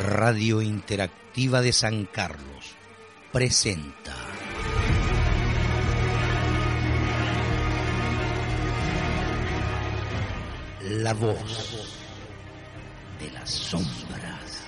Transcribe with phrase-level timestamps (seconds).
[0.00, 2.74] Radio Interactiva de San Carlos
[3.32, 4.16] presenta
[10.80, 11.86] La voz
[13.20, 14.64] de las sombras.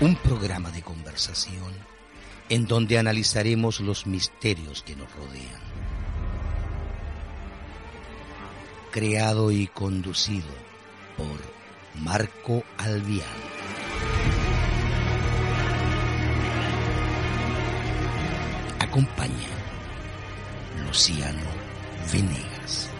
[0.00, 1.74] Un programa de conversación
[2.48, 5.69] en donde analizaremos los misterios que nos rodean.
[8.90, 10.48] Creado y conducido
[11.16, 11.38] por
[12.02, 13.28] Marco Alvial.
[18.80, 19.48] Acompaña
[20.84, 21.46] Luciano
[22.12, 22.90] Venegas.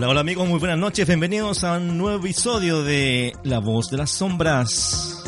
[0.00, 3.98] Hola, hola amigos, muy buenas noches, bienvenidos a un nuevo episodio de La Voz de
[3.98, 5.22] las Sombras.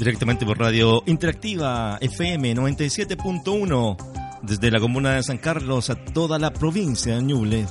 [0.00, 3.96] Directamente por Radio Interactiva FM 97.1
[4.42, 7.66] desde la comuna de San Carlos a toda la provincia de Ñuble.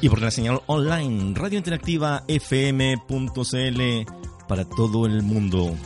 [0.00, 4.19] Y por la señal online Radio Interactiva FM.cl
[4.50, 5.76] para todo el mundo.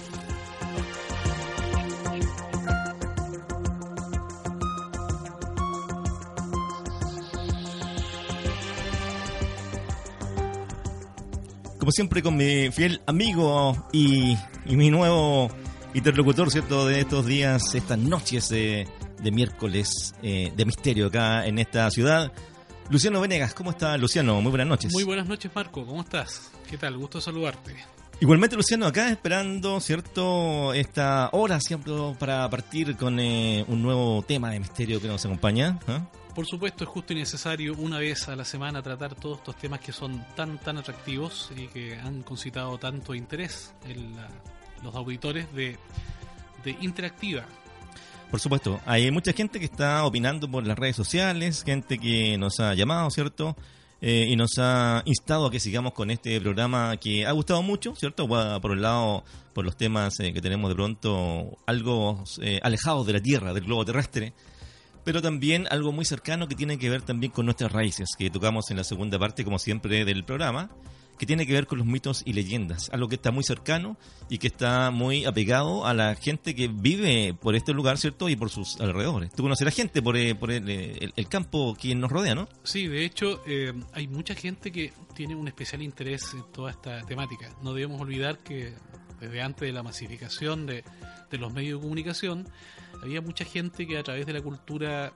[11.79, 15.51] Como siempre con mi fiel amigo y, mi nuevo
[15.93, 16.87] interlocutor, ¿cierto?
[16.87, 18.89] De estos días, estas noches de,
[19.23, 22.33] de miércoles eh, de misterio acá en esta ciudad.
[22.89, 24.41] Luciano Venegas, ¿cómo está Luciano?
[24.41, 24.91] Muy buenas noches.
[24.91, 25.85] Muy buenas noches, Marco.
[25.85, 26.51] ¿Cómo estás?
[26.67, 26.97] ¿Qué tal?
[26.97, 27.94] Gusto saludarte.
[28.21, 30.73] Igualmente, Luciano, acá esperando, ¿cierto?
[30.73, 35.79] Esta hora siempre para partir con eh, un nuevo tema de misterio que nos acompaña.
[35.89, 36.01] ¿eh?
[36.35, 39.81] Por supuesto, es justo y necesario una vez a la semana tratar todos estos temas
[39.81, 44.29] que son tan, tan atractivos y que han concitado tanto interés en la,
[44.83, 45.77] los auditores de,
[46.65, 47.45] de Interactiva.
[48.31, 52.59] Por supuesto, hay mucha gente que está opinando por las redes sociales, gente que nos
[52.59, 53.57] ha llamado, ¿cierto?
[54.07, 57.97] Eh, y nos ha instado a que sigamos con este programa que ha gustado mucho,
[57.97, 58.29] ¿cierto?
[58.29, 63.15] Por un lado, por los temas eh, que tenemos de pronto algo eh, alejados de
[63.15, 64.35] la Tierra, del globo terrestre,
[65.05, 68.71] pero también algo muy cercano que tiene que ver también con nuestras raíces, que tocamos
[68.71, 70.69] en la segunda parte, como siempre, del programa,
[71.19, 73.97] que tiene que ver con los mitos y leyendas, algo que está muy cercano
[74.29, 78.29] y que está muy apegado a la gente que vive por este lugar, ¿cierto?
[78.29, 79.31] Y por sus alrededores.
[79.33, 80.69] Tú conocerás gente por, eh, por el,
[81.15, 82.49] el, campo que nos rodea, ¿no?
[82.63, 87.03] Sí, de hecho, eh, hay mucha gente que tiene un especial interés en toda esta
[87.03, 87.51] temática.
[87.63, 88.75] No debemos olvidar que
[89.21, 90.85] desde antes de la masificación de,
[91.31, 92.49] de los medios de comunicación,
[93.03, 95.13] había mucha gente que a través de la cultura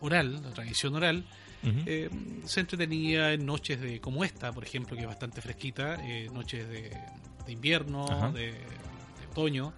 [0.00, 1.24] oral, la tradición oral,
[1.62, 1.82] Uh -huh.
[1.86, 2.10] eh,
[2.44, 6.68] se entretenía en noches de como esta, por ejemplo, que es bastante fresquita, eh, noches
[6.68, 6.90] de,
[7.46, 9.72] de invierno, de, de, otoño,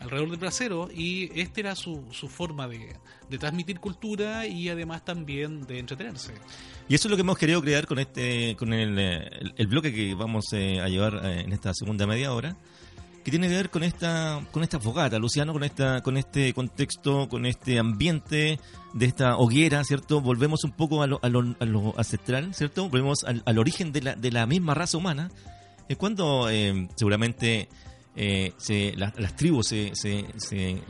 [0.00, 2.96] alrededor del brasero, y esta era su, su forma de,
[3.30, 6.34] de, transmitir cultura y además también de entretenerse.
[6.88, 9.92] Y eso es lo que hemos querido crear con este, con el, el, el bloque
[9.92, 12.56] que vamos eh, a llevar eh, en esta segunda media hora
[13.26, 17.28] que tiene que ver con esta con esta fogata, Luciano, con esta con este contexto,
[17.28, 18.60] con este ambiente
[18.94, 20.20] de esta hoguera, ¿cierto?
[20.20, 22.88] Volvemos un poco a lo, a lo, a lo ancestral, ¿cierto?
[22.88, 25.32] Volvemos al, al, origen de la, de la misma raza humana.
[25.88, 27.68] Es cuando eh, seguramente
[28.14, 28.52] eh,
[28.94, 30.80] las tribus se, se, se,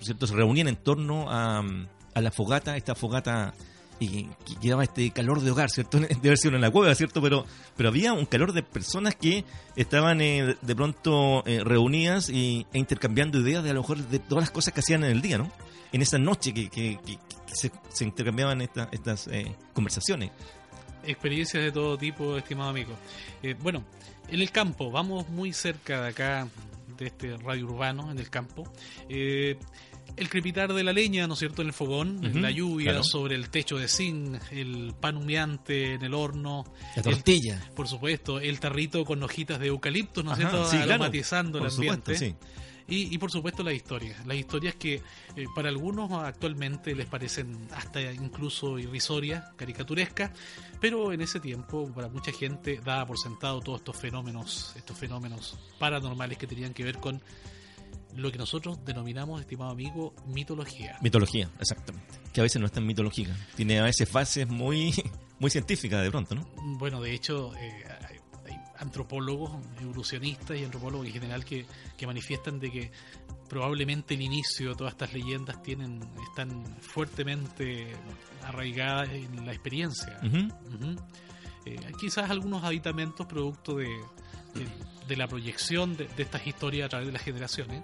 [0.00, 0.26] ¿cierto?
[0.26, 1.64] se reunían en torno a,
[2.12, 3.54] a la fogata, esta fogata
[4.00, 4.30] y
[4.60, 6.00] quedaba este calor de hogar, ¿cierto?
[6.00, 7.20] Debe haber sido en la cueva, ¿cierto?
[7.20, 7.44] Pero,
[7.76, 9.44] pero había un calor de personas que
[9.76, 14.18] estaban eh, de pronto eh, reunidas y, e intercambiando ideas de a lo mejor de
[14.18, 15.52] todas las cosas que hacían en el día, ¿no?
[15.92, 16.98] En esa noche que,
[17.52, 20.30] se, intercambiaban estas estas eh, conversaciones.
[21.04, 22.94] Experiencias de todo tipo, estimado amigo.
[23.60, 23.84] bueno,
[24.28, 26.48] en el campo, vamos muy cerca de acá,
[26.96, 28.70] de este radio urbano, en el campo.
[29.08, 29.58] Eh,
[30.20, 33.48] el crepitar de la leña, ¿no es cierto?, en el fogón, la lluvia sobre el
[33.48, 36.64] techo de zinc, el pan humeante en el horno.
[36.94, 37.58] La tortilla.
[37.74, 42.36] por supuesto, el tarrito con hojitas de eucalipto, ¿no es cierto?, aromatizando el ambiente.
[42.92, 48.02] Y, por supuesto las historias, las historias que eh, para algunos actualmente les parecen hasta
[48.12, 50.32] incluso irrisorias, caricaturescas,
[50.80, 55.56] pero en ese tiempo para mucha gente daba por sentado todos estos fenómenos, estos fenómenos
[55.78, 57.22] paranormales que tenían que ver con
[58.16, 60.98] lo que nosotros denominamos, estimado amigo, mitología.
[61.00, 62.18] Mitología, exactamente.
[62.32, 63.36] Que a veces no es tan mitológica.
[63.56, 64.92] Tiene a veces fases muy,
[65.38, 66.46] muy científicas de pronto, ¿no?
[66.78, 67.84] Bueno, de hecho, eh,
[68.46, 71.66] hay antropólogos, evolucionistas y antropólogos en general que,
[71.96, 72.90] que manifiestan de que
[73.50, 77.88] probablemente el inicio de todas estas leyendas tienen están fuertemente
[78.44, 80.20] arraigadas en la experiencia.
[81.66, 83.88] Eh, quizás algunos aditamentos producto de,
[84.54, 87.82] de, la proyección de, de, estas historias a través de las generaciones,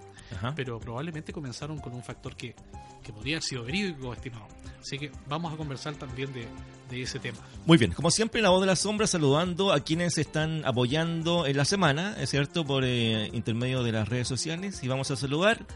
[0.55, 2.55] pero probablemente comenzaron con un factor que,
[3.03, 4.47] que podría haber sido verídico, estimado.
[4.81, 6.47] Así que vamos a conversar también de,
[6.91, 7.39] de, ese tema.
[7.65, 11.57] Muy bien, como siempre, la voz de la sombra saludando a quienes están apoyando en
[11.57, 14.83] la semana, es cierto, por eh, intermedio de las redes sociales.
[14.85, 15.67] Y vamos a saludar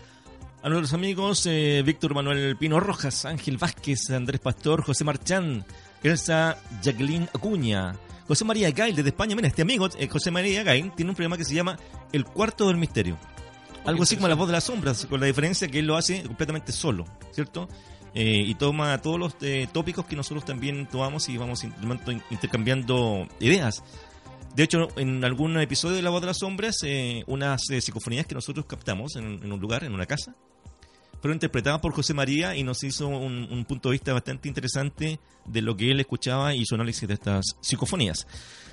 [0.63, 5.65] a nuestros amigos eh, Víctor Manuel Pino Rojas, Ángel Vázquez, Andrés Pastor, José Marchán,
[6.03, 7.97] Elsa Jacqueline Acuña,
[8.31, 9.35] José María Gail desde España.
[9.35, 11.77] Mira, este amigo, eh, José María Gail, tiene un programa que se llama
[12.13, 13.19] El Cuarto del Misterio.
[13.85, 16.23] Algo así como la voz de las sombras, con la diferencia que él lo hace
[16.23, 17.69] completamente solo, ¿cierto?
[18.15, 21.67] Eh, y toma todos los eh, tópicos que nosotros también tomamos y vamos
[22.31, 23.83] intercambiando ideas.
[24.55, 28.37] De hecho, en algún episodio de La Voz de las Sombras, eh, unas psicofonías que
[28.37, 30.37] nosotros captamos en, un lugar, en una casa,
[31.21, 35.63] fueron interpretadas por José María y nos hizo un, punto de vista bastante interesante de
[35.63, 38.27] lo que él escuchaba y su análisis de estas psicofonías.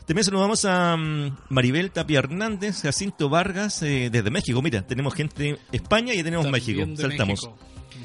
[0.06, 4.62] También saludamos a mm, Maribel Tapia Hernández, Jacinto Vargas, eh, desde México.
[4.62, 6.82] Mira, tenemos gente de España y tenemos México.
[6.96, 7.50] Saltamos.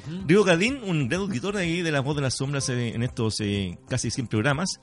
[0.03, 0.44] México.
[0.44, 3.79] Gadín, un gran auditor ahí de La Voz de las Sombras eh, en estos eh,
[3.89, 4.81] casi 100 programas.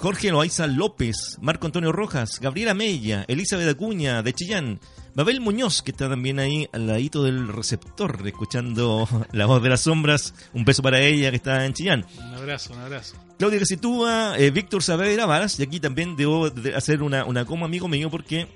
[0.00, 4.78] Jorge Loaiza López, Marco Antonio Rojas, Gabriela Mella, Elizabeth Acuña de Chillán,
[5.14, 9.82] Babel Muñoz, que está también ahí al ladito del receptor, escuchando la voz de las
[9.82, 10.34] sombras.
[10.52, 12.06] Un beso para ella que está en Chillán.
[12.18, 13.16] Un abrazo, un abrazo.
[13.38, 17.64] Claudia que sitúa, eh, Víctor Saavedra Varas, y aquí también debo hacer una, una como
[17.64, 18.48] amigo mío porque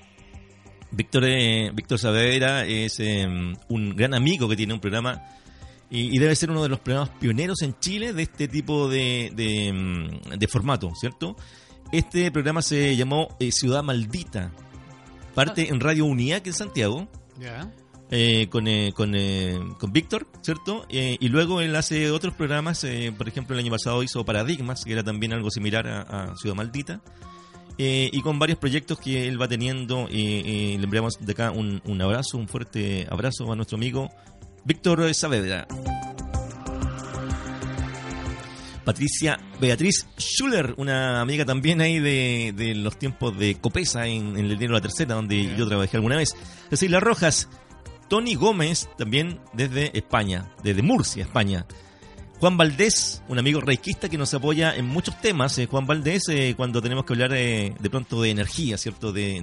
[0.91, 5.23] Víctor, eh, Víctor Saavedra es em, un gran amigo que tiene un programa
[5.91, 10.21] y, debe ser uno de los programas pioneros en Chile de este tipo de, de,
[10.37, 11.37] de formato, ¿cierto?
[11.93, 14.53] Este programa se llamó eh, Ciudad Maldita
[15.39, 17.07] parte en Radio Unidad, que en Santiago.
[18.11, 20.85] Eh, con, eh, con, eh, con Víctor, ¿cierto?
[20.89, 22.85] y luego él hace otros programas,
[23.17, 27.03] por ejemplo el año pasado hizo Paradigmas, que era también algo similar a, Ciudad Maldita,
[27.77, 32.37] y con varios proyectos que él va teniendo, le enviamos de acá un, un abrazo,
[32.37, 34.11] un fuerte abrazo a nuestro amigo
[34.69, 35.67] Víctor Saavedra.
[38.85, 44.75] Patricia Beatriz Schuller, una amiga también ahí de, los tiempos de Copesa en, el dinero
[44.75, 46.37] La Tercera, donde yo trabajé alguna vez.
[46.69, 47.49] Cecilia Rojas,
[48.11, 51.65] Tony Gómez, también desde España, desde Murcia, España.
[52.39, 55.57] Juan Valdés, un amigo reikista que nos apoya en muchos temas.
[55.57, 59.13] Eh, Juan Valdés, eh, cuando tenemos que hablar eh, de pronto de energía, ¿cierto?
[59.13, 59.41] De,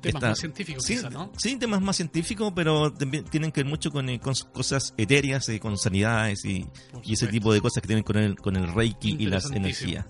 [0.00, 1.32] temas más científicos, sí, ¿no?
[1.36, 5.60] Sí, temas más científicos, pero también tienen que ver mucho con, eh, cosas etéreas, eh,
[5.60, 6.66] con sanidades y,
[7.08, 10.06] ese tipo de cosas que tienen con el, con el Reiki y las energías.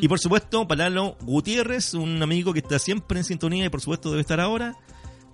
[0.00, 4.10] Y por supuesto, Palalo Gutiérrez, un amigo que está siempre en sintonía y por supuesto
[4.10, 4.76] debe estar ahora.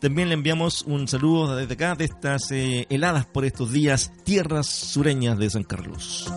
[0.01, 4.67] También le enviamos un saludo desde acá, de estas eh, heladas por estos días, tierras
[4.67, 6.31] sureñas de San Carlos.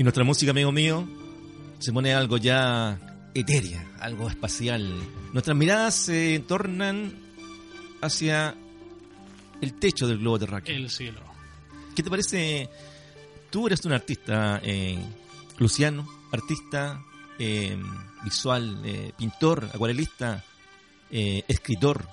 [0.00, 1.06] Y nuestra música, amigo mío,
[1.78, 2.98] se pone algo ya
[3.34, 4.90] etérea, algo espacial.
[5.34, 7.12] Nuestras miradas se tornan
[8.00, 8.54] hacia
[9.60, 10.74] el techo del globo terráqueo.
[10.74, 11.20] El cielo.
[11.94, 12.70] ¿Qué te parece?
[13.50, 14.98] Tú eres un artista, eh,
[15.58, 17.02] Luciano, artista
[17.38, 17.76] eh,
[18.24, 20.42] visual, eh, pintor, acuarelista,
[21.10, 22.08] escritor.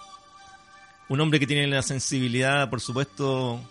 [1.08, 3.62] Un hombre que tiene la sensibilidad, por supuesto,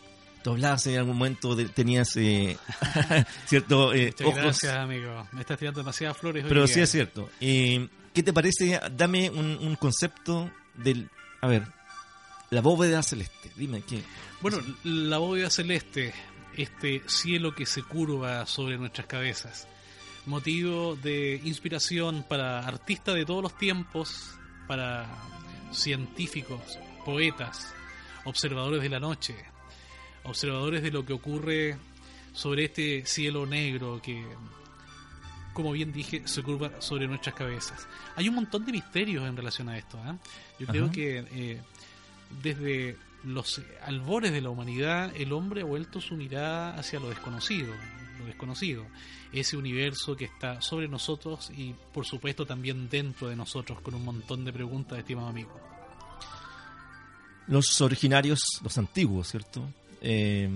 [0.47, 2.57] tú hablabas en algún momento, de- tenías eh,
[3.47, 4.35] cierto eh, ojos.
[4.37, 5.26] gracias, amigo.
[5.33, 6.45] Me estás tirando demasiadas flores.
[6.45, 6.73] hoy Pero día.
[6.75, 7.29] sí es cierto.
[7.41, 8.81] Eh, ¿Qué te parece?
[8.93, 11.11] Dame un, un concepto del...
[11.41, 11.65] A ver,
[12.50, 13.50] la bóveda celeste.
[13.57, 14.00] Dime, ¿qué?
[14.41, 16.15] Bueno, la bóveda celeste,
[16.57, 19.67] este cielo que se curva sobre nuestras cabezas,
[20.26, 24.31] motivo de inspiración para artistas de todos los tiempos,
[24.69, 25.09] para
[25.73, 27.75] científicos, poetas,
[28.25, 29.35] observadores de la noche,
[30.26, 31.76] observadores de lo que ocurre
[32.33, 34.25] sobre este cielo negro que,
[35.52, 37.87] como bien dije, se curva sobre nuestras cabezas.
[38.14, 39.99] Hay un montón de misterios en relación a esto.
[39.99, 40.14] ¿eh?
[40.59, 40.92] Yo creo Ajá.
[40.92, 41.61] que eh,
[42.42, 47.73] desde los albores de la humanidad, el hombre ha vuelto su mirada hacia lo desconocido,
[48.18, 48.87] lo desconocido,
[49.33, 54.04] ese universo que está sobre nosotros y por supuesto también dentro de nosotros con un
[54.04, 55.59] montón de preguntas, estimado amigo.
[57.49, 59.68] Los originarios, los antiguos, ¿cierto?
[60.00, 60.49] Eh,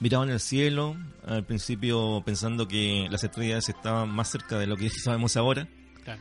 [0.00, 4.90] miraban el cielo, al principio pensando que las estrellas estaban más cerca de lo que
[5.04, 5.68] sabemos ahora.
[6.04, 6.20] Claro.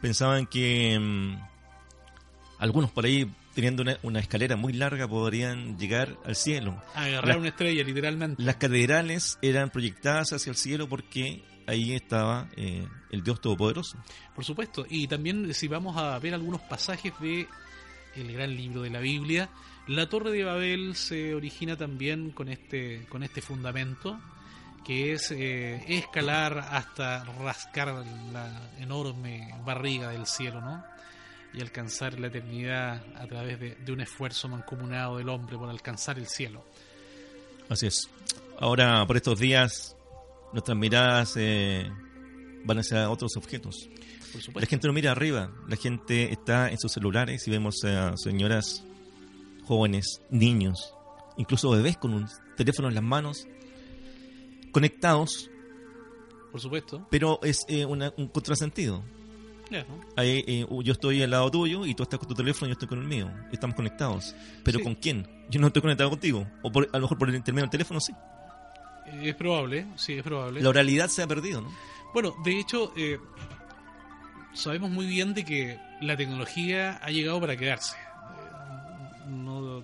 [0.00, 1.36] Pensaban que mm,
[2.58, 6.82] algunos por ahí, teniendo una, una escalera muy larga, podrían llegar al cielo.
[6.94, 8.42] Agarrar una estrella, literalmente.
[8.42, 13.96] Las catedrales eran proyectadas hacia el cielo porque ahí estaba eh, el Dios Todopoderoso.
[14.34, 14.86] Por supuesto.
[14.88, 17.46] Y también si vamos a ver algunos pasajes de
[18.16, 19.48] el gran libro de la Biblia,
[19.88, 24.18] la Torre de Babel se origina también con este con este fundamento
[24.84, 30.84] que es eh, escalar hasta rascar la enorme barriga del cielo, ¿no?
[31.54, 36.18] Y alcanzar la eternidad a través de, de un esfuerzo mancomunado del hombre por alcanzar
[36.18, 36.64] el cielo.
[37.68, 38.10] Así es.
[38.60, 39.96] Ahora, por estos días,
[40.52, 41.90] nuestras miradas eh,
[42.64, 43.88] van hacia otros objetos.
[44.52, 48.16] Por La gente no mira arriba, la gente está en sus celulares y vemos a
[48.16, 48.84] señoras
[49.66, 50.94] jóvenes, niños,
[51.36, 53.46] incluso bebés con un teléfono en las manos,
[54.72, 55.50] conectados,
[56.52, 57.06] Por supuesto.
[57.10, 59.02] pero es eh, una- un contrasentido.
[59.70, 60.00] ¿no?
[60.16, 62.72] Ahí, eh, yo estoy al lado tuyo y tú estás con tu teléfono y yo
[62.74, 63.28] estoy con el mío.
[63.50, 64.32] Estamos conectados.
[64.62, 64.84] ¿Pero Sí.
[64.84, 65.26] con quién?
[65.50, 66.46] Yo no estoy conectado contigo.
[66.62, 68.12] O por- a lo mejor por el intermedio del teléfono, sí.
[69.06, 70.60] Eh, Es probable, sí, es probable.
[70.60, 71.74] La oralidad se ha perdido, ¿no?
[72.12, 73.18] Bueno, de hecho, eh,
[74.52, 77.96] sabemos muy bien de que la tecnología ha llegado para quedarse.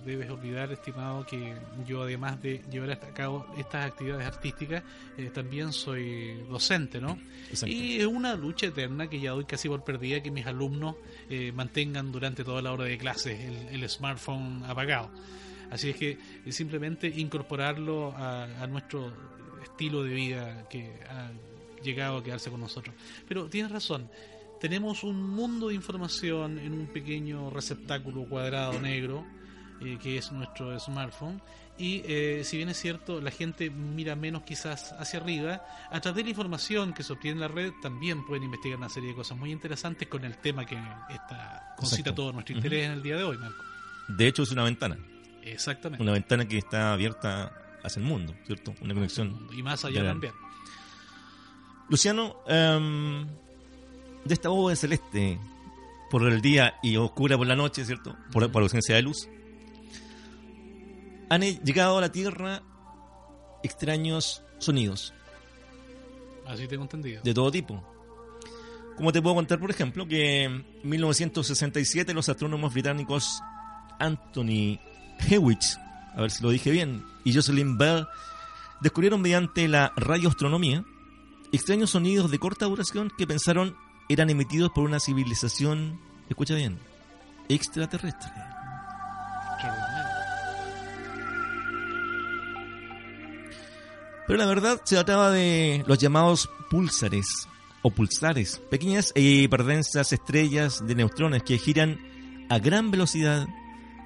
[0.05, 1.53] Debes olvidar, estimado, que
[1.85, 4.83] yo además de llevar a cabo estas actividades artísticas,
[5.17, 7.19] eh, también soy docente, ¿no?
[7.49, 7.67] Exacto.
[7.67, 10.95] Y es una lucha eterna que ya doy casi por perdida que mis alumnos
[11.29, 15.11] eh, mantengan durante toda la hora de clases el, el smartphone apagado.
[15.69, 19.13] Así es que eh, simplemente incorporarlo a, a nuestro
[19.63, 21.31] estilo de vida que ha
[21.83, 22.95] llegado a quedarse con nosotros.
[23.27, 24.09] Pero tienes razón,
[24.59, 29.25] tenemos un mundo de información en un pequeño receptáculo cuadrado negro
[29.81, 31.41] eh, que es nuestro smartphone
[31.77, 36.17] y eh, si bien es cierto la gente mira menos quizás hacia arriba a través
[36.17, 39.15] de la información que se obtiene en la red también pueden investigar una serie de
[39.15, 40.75] cosas muy interesantes con el tema que
[41.09, 42.13] está concita Exacto.
[42.13, 43.63] todo nuestro interés en el día de hoy Marco
[44.07, 44.97] De hecho, es una ventana.
[45.43, 47.51] exactamente Una ventana que está abierta
[47.83, 48.75] hacia el mundo, ¿cierto?
[48.81, 49.47] Una conexión.
[49.51, 50.33] y más allá también
[51.89, 53.27] Luciano, em,
[54.23, 55.37] de esta bóveda celeste,
[56.09, 58.15] por el día y oscura por la noche, ¿cierto?
[58.31, 59.27] Por, por ausencia de luz,
[61.31, 62.61] han llegado a la Tierra
[63.63, 65.13] extraños sonidos
[66.51, 67.83] así tengo entendido de todo tipo.
[68.97, 73.41] Como te puedo contar, por ejemplo, que en 1967 los astrónomos británicos
[73.99, 74.79] Anthony
[75.27, 75.63] Hewitt,
[76.15, 78.07] a ver si lo dije bien, y Jocelyn Bell
[78.81, 80.83] descubrieron mediante la radioastronomía
[81.51, 83.75] extraños sonidos de corta duración que pensaron
[84.09, 86.77] eran emitidos por una civilización, escucha bien,
[87.49, 88.29] extraterrestre.
[89.53, 90.00] Extraordinario.
[94.27, 97.47] Pero la verdad se trataba de los llamados púlsares
[97.81, 101.99] o pulsares, pequeñas e hiperdensas estrellas de neutrones que giran
[102.49, 103.47] a gran velocidad,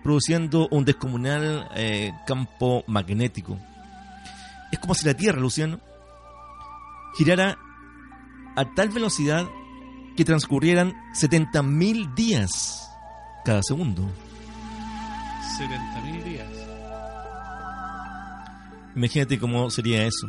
[0.03, 3.59] produciendo un descomunal eh, campo magnético.
[4.71, 5.79] Es como si la Tierra, Luciano,
[7.17, 7.57] girara
[8.55, 9.47] a tal velocidad
[10.15, 12.89] que transcurrieran 70.000 días
[13.43, 14.03] cada segundo.
[15.59, 16.24] 70.000 días
[18.95, 20.27] Imagínate cómo sería eso.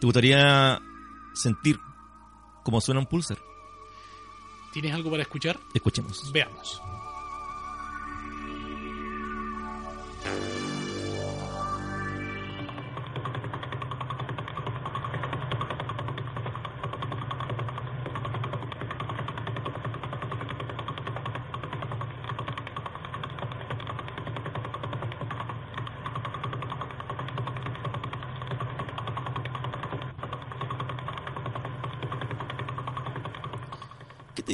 [0.00, 0.80] ¿Te gustaría
[1.34, 1.78] sentir
[2.64, 3.38] cómo suena un pulsar?
[4.76, 5.58] ¿tienes algo para escuchar?
[5.72, 6.30] Escuchemos.
[6.34, 6.82] veamos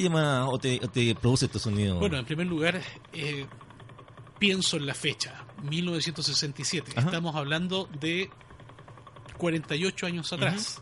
[0.05, 1.99] llama o te, o te produce estos sonidos?
[1.99, 2.81] Bueno, en primer lugar,
[3.13, 3.47] eh,
[4.39, 6.93] pienso en la fecha, 1967.
[6.97, 7.07] Ajá.
[7.07, 8.31] Estamos hablando de
[9.39, 10.81] 48 años atrás.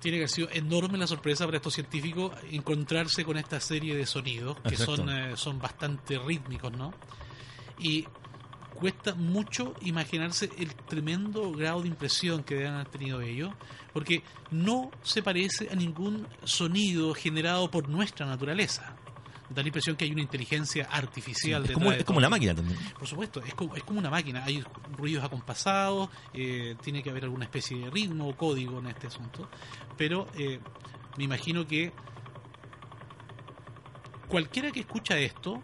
[0.00, 4.06] Tiene que haber sido enorme la sorpresa para estos científicos encontrarse con esta serie de
[4.06, 4.96] sonidos que Exacto.
[4.96, 6.94] son, eh, son bastante rítmicos, ¿no?
[7.80, 8.06] Y
[8.78, 13.52] cuesta mucho imaginarse el tremendo grado de impresión que deben haber tenido ellos,
[13.92, 18.94] porque no se parece a ningún sonido generado por nuestra naturaleza.
[19.50, 22.28] Da la impresión que hay una inteligencia artificial es detrás como, de es como la
[22.28, 22.78] máquina también.
[22.98, 24.44] Por supuesto, es como, es como una máquina.
[24.44, 24.62] Hay
[24.96, 29.48] ruidos acompasados, eh, tiene que haber alguna especie de ritmo o código en este asunto.
[29.96, 30.60] Pero eh,
[31.16, 31.92] me imagino que
[34.28, 35.62] cualquiera que escucha esto,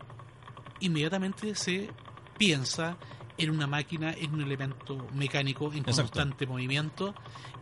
[0.80, 1.90] inmediatamente se
[2.36, 2.96] piensa
[3.36, 6.02] en una máquina, en un elemento mecánico en Exacto.
[6.02, 7.14] constante movimiento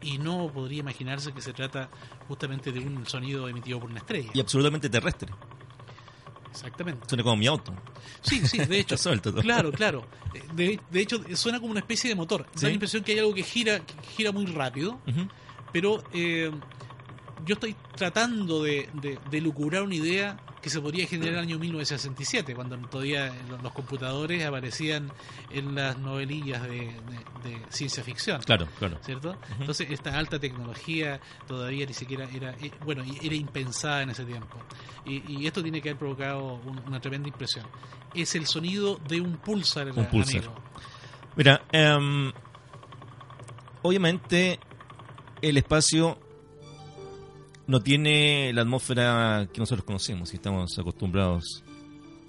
[0.02, 1.88] y no podría imaginarse que se trata
[2.28, 4.30] justamente de un sonido emitido por una estrella.
[4.34, 5.32] Y absolutamente terrestre.
[6.50, 7.08] Exactamente.
[7.08, 7.72] Suena como mi auto.
[8.20, 8.94] Sí, sí, de hecho.
[8.96, 9.40] Está suelto todo.
[9.40, 10.06] Claro, claro.
[10.54, 12.46] De, de hecho, suena como una especie de motor.
[12.60, 15.00] Da la impresión que hay algo que gira, que gira muy rápido,
[15.72, 16.50] pero eh,
[17.46, 21.44] yo estoy tratando de, de, de lucubrar una idea que se podría generar en el
[21.44, 25.10] año 1967, cuando todavía los, computadores aparecían
[25.50, 28.40] en las novelillas de, de- de ciencia ficción.
[28.42, 28.98] Claro, claro.
[29.04, 29.36] ¿Cierto?
[29.58, 34.56] Entonces, esta alta tecnología todavía ni siquiera era, eh, bueno, era impensada en ese tiempo.
[35.04, 37.66] Y, y esto tiene que haber provocado un- una tremenda impresión.
[38.14, 40.36] Es el sonido de un pulsar, Un pulsar.
[40.44, 40.54] amigo.
[41.34, 42.30] Mira, em,
[43.82, 44.60] obviamente
[45.40, 46.18] el espacio
[47.66, 51.62] no tiene la atmósfera que nosotros conocemos y estamos acostumbrados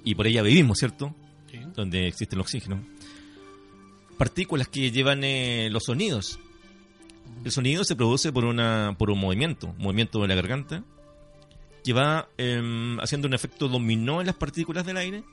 [0.04, 1.16] y por ella vivimos, ¿cierto?
[1.50, 1.60] Sí.
[1.75, 2.84] Donde existe el oxígeno.
[4.18, 6.40] Partículas que llevan eh, los sonidos.
[7.44, 10.84] El sonido se produce por una por un movimiento, movimiento de la garganta
[11.84, 15.24] que va em, haciendo un efecto dominó en las partículas del aire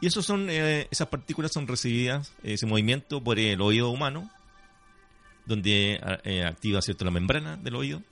[0.00, 4.30] y esos son, eh, esas partículas son recibidas, eh, ese movimiento, por el oído humano,
[5.46, 8.02] donde eh, activa cierto la membrana del oído.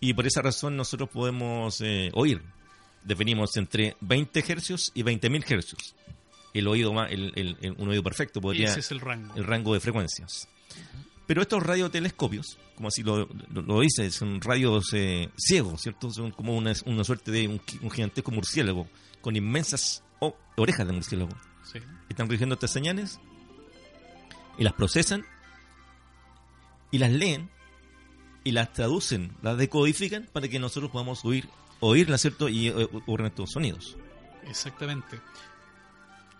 [0.00, 2.42] Y por esa razón nosotros podemos eh, oír.
[3.04, 5.94] Definimos entre 20 hercios y 20.000 hercios.
[6.54, 9.34] El oído, ma- el, el- el- un oído perfecto podría Ese es el rango.
[9.34, 10.48] el rango de frecuencias.
[11.26, 16.10] Pero estos radiotelescopios, como así lo, lo, lo dice, son radios eh, ciegos, ¿cierto?
[16.10, 18.88] Son como una, una suerte de un, gi- un gigantesco murciélago
[19.20, 20.02] con inmensas
[20.56, 21.30] orejas de murciélago.
[21.70, 21.80] Sí.
[22.08, 23.20] Están recibiendo estas señales
[24.58, 25.24] y las procesan
[26.90, 27.50] y las leen
[28.48, 31.48] y las traducen, las decodifican para que nosotros podamos oír,
[31.80, 32.48] oírlas, ¿cierto?
[32.48, 33.96] Y eh, ocurren estos sonidos.
[34.46, 35.20] Exactamente.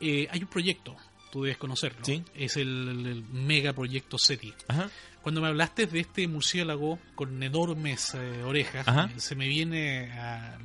[0.01, 0.97] Eh, hay un proyecto,
[1.31, 2.05] tú debes conocerlo.
[2.05, 2.23] Sí.
[2.35, 4.55] Es el, el- el mega proyecto SETI.
[4.69, 4.91] Ajá.
[5.23, 9.11] Cuando me hablaste de este murciélago con enormes eh, orejas, Ajá.
[9.15, 10.59] eh, se me viene a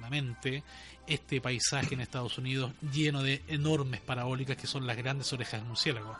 [0.00, 0.62] la mente
[1.06, 5.68] este paisaje en Estados Unidos lleno de enormes parabólicas que son las grandes orejas del
[5.68, 6.16] murciélago.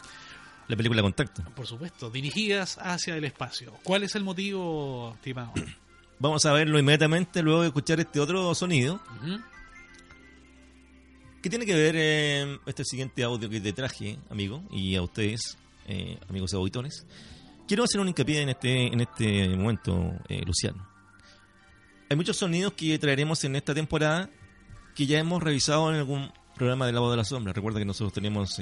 [0.68, 1.42] La película Contacto.
[1.54, 3.72] Por supuesto, dirigidas hacia el espacio.
[3.82, 5.52] ¿Cuál es el motivo, estimado?
[6.18, 9.00] Vamos a verlo inmediatamente luego de escuchar este otro sonido.
[9.22, 9.40] Ujú.
[11.42, 14.62] ¿Qué tiene que ver eh, este siguiente audio que te traje, amigo?
[14.70, 17.06] Y a ustedes, eh, amigos auditores.
[17.68, 20.88] Quiero hacer un hincapié en este, en este momento, eh, Luciano.
[22.08, 24.30] Hay muchos sonidos que traeremos en esta temporada
[24.94, 27.52] que ya hemos revisado en algún programa de La Voz de la Sombra.
[27.52, 28.58] Recuerda que nosotros tenemos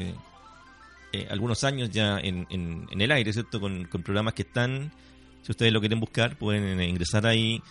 [1.13, 3.61] eh, algunos años ya en, en- el aire, ¿cierto?
[3.61, 4.93] Con, programas que están,
[5.43, 7.63] si ustedes lo quieren buscar, pueden eh, ingresar ahí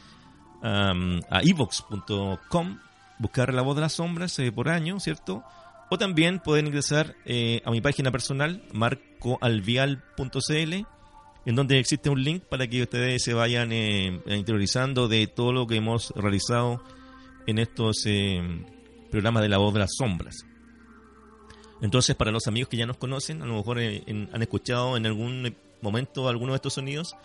[0.63, 2.79] um, a evox.com,
[3.19, 5.43] buscar La Voz de las Sombras eh, por año, ¿cierto?
[5.89, 7.15] O también pueden ingresar
[7.65, 10.73] a mi página personal, marcoalvial.cl,
[11.45, 15.75] en donde existe un link para que ustedes se vayan interiorizando de todo lo que
[15.75, 16.81] hemos realizado
[17.45, 18.05] en estos
[19.09, 20.45] programas de La Voz de las Sombras.
[21.81, 24.97] Entonces, para los amigos que ya nos conocen, a lo mejor eh, en- han escuchado
[24.97, 27.15] en algún momento alguno de estos sonidos,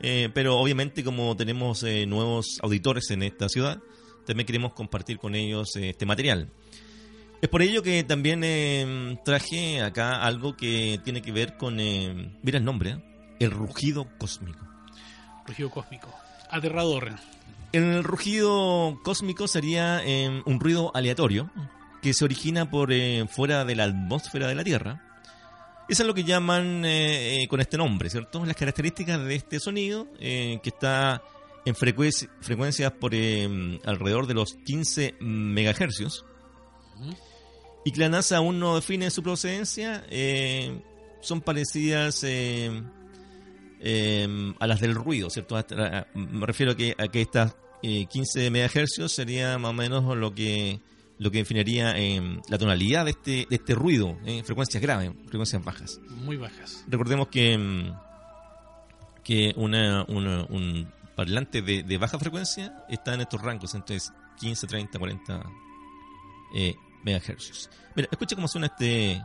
[0.00, 3.78] eh, pero obviamente como tenemos eh, nuevos auditores en esta ciudad,
[4.26, 6.48] también queremos compartir con ellos eh, este material.
[7.42, 12.32] Es por ello que también eh, traje acá algo que tiene que ver con, eh,
[12.42, 13.34] mira el nombre, ¿eh?
[13.40, 14.64] el rugido cósmico.
[15.46, 16.08] Rugido cósmico.
[16.50, 17.10] Aterrador.
[17.72, 21.50] El rugido cósmico sería eh, un ruido aleatorio
[22.02, 25.08] que se origina por eh, fuera de la atmósfera de la Tierra.
[25.88, 28.44] Eso es lo que llaman eh, eh, con este nombre, ¿cierto?
[28.44, 31.22] Las características de este sonido, que está
[31.64, 36.24] en frecuencia- frecuencias por eh, alrededor de los 15 megahercios,
[37.84, 40.04] y que la NASA aún no define su procedencia,
[41.20, 42.80] son parecidas eh,
[44.58, 45.56] a las del ruido, ¿cierto?
[46.14, 50.34] Me refiero a que, a que estas eh, 15 MHz sería más o menos lo
[50.34, 50.80] que
[51.22, 55.62] lo que definiría eh, la tonalidad de este, de este ruido, eh, frecuencias graves, frecuencias
[55.64, 56.00] bajas.
[56.08, 56.84] Muy bajas.
[56.88, 57.92] Recordemos que, mm,
[59.22, 64.66] que una, una- un parlante de, de baja frecuencia está en estos rangos, entonces 15,
[64.66, 65.42] 30, 40
[66.54, 67.70] eh, megahercios.
[67.94, 69.22] Mira, escucha cómo suena este,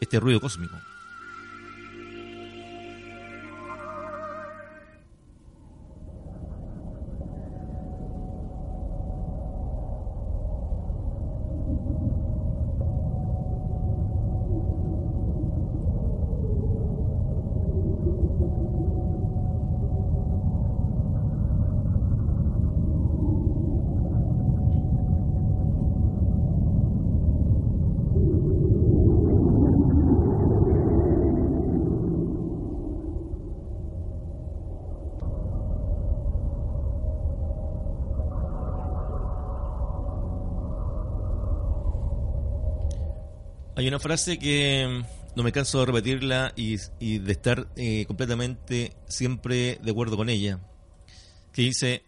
[0.00, 0.76] este ruido cósmico.
[43.92, 48.94] Una frase que mm, no me canso de repetirla y, y de estar eh, completamente
[49.06, 50.60] siempre de acuerdo con ella,
[51.52, 52.02] que dice,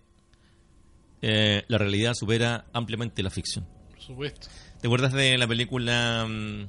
[1.21, 3.69] eh, la realidad supera ampliamente la ficción.
[3.91, 4.49] Por supuesto.
[4.81, 6.69] ¿Te acuerdas de la película mm,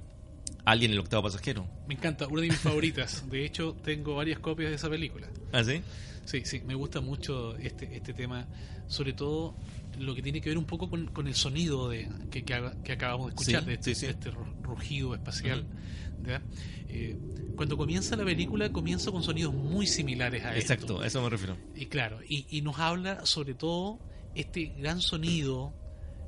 [0.66, 1.66] Alien, el octavo pasajero?
[1.88, 3.24] Me encanta, una de mis favoritas.
[3.30, 5.30] De hecho, tengo varias copias de esa película.
[5.54, 5.82] ¿Ah, sí?
[6.26, 8.48] Sí, sí, me gusta mucho este, este tema,
[8.88, 9.56] sobre todo
[9.98, 12.82] lo que tiene que ver un poco con, con el sonido de, que, que, haga-
[12.84, 15.66] que acabamos de escuchar, Sí, de, este, sí, este ru- rugido espacial.
[16.88, 17.18] Eh,
[17.56, 20.74] cuando comienza la película, comienza con sonidos muy similares a esto.
[20.74, 21.58] Exacto, a eso me refiero.
[21.76, 24.00] Y claro, y, y nos habla sobre todo
[24.36, 25.74] este gran sonido,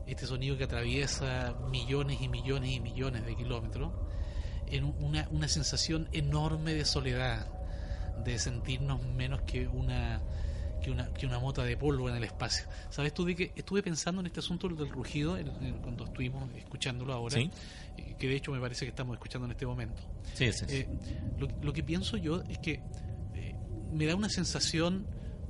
[0.07, 3.91] este sonido que atraviesa millones y millones y millones de kilómetros,
[4.67, 7.47] en una, una sensación enorme de soledad,
[8.23, 10.21] de sentirnos menos que una
[10.81, 12.65] que una, que una mota de polvo en el espacio.
[12.89, 16.49] ¿Sabes tú de que estuve pensando en este asunto del rugido en- en- cuando estuvimos
[16.55, 17.35] escuchándolo ahora?
[17.35, 17.49] Sí.
[18.19, 20.01] Que de hecho me parece que estamos escuchando en este momento.
[20.33, 20.65] Sí, sí.
[20.69, 20.87] Eh,
[21.39, 22.81] lo, lo que pienso yo es que
[23.35, 23.55] eh,
[23.91, 25.07] me da una sensación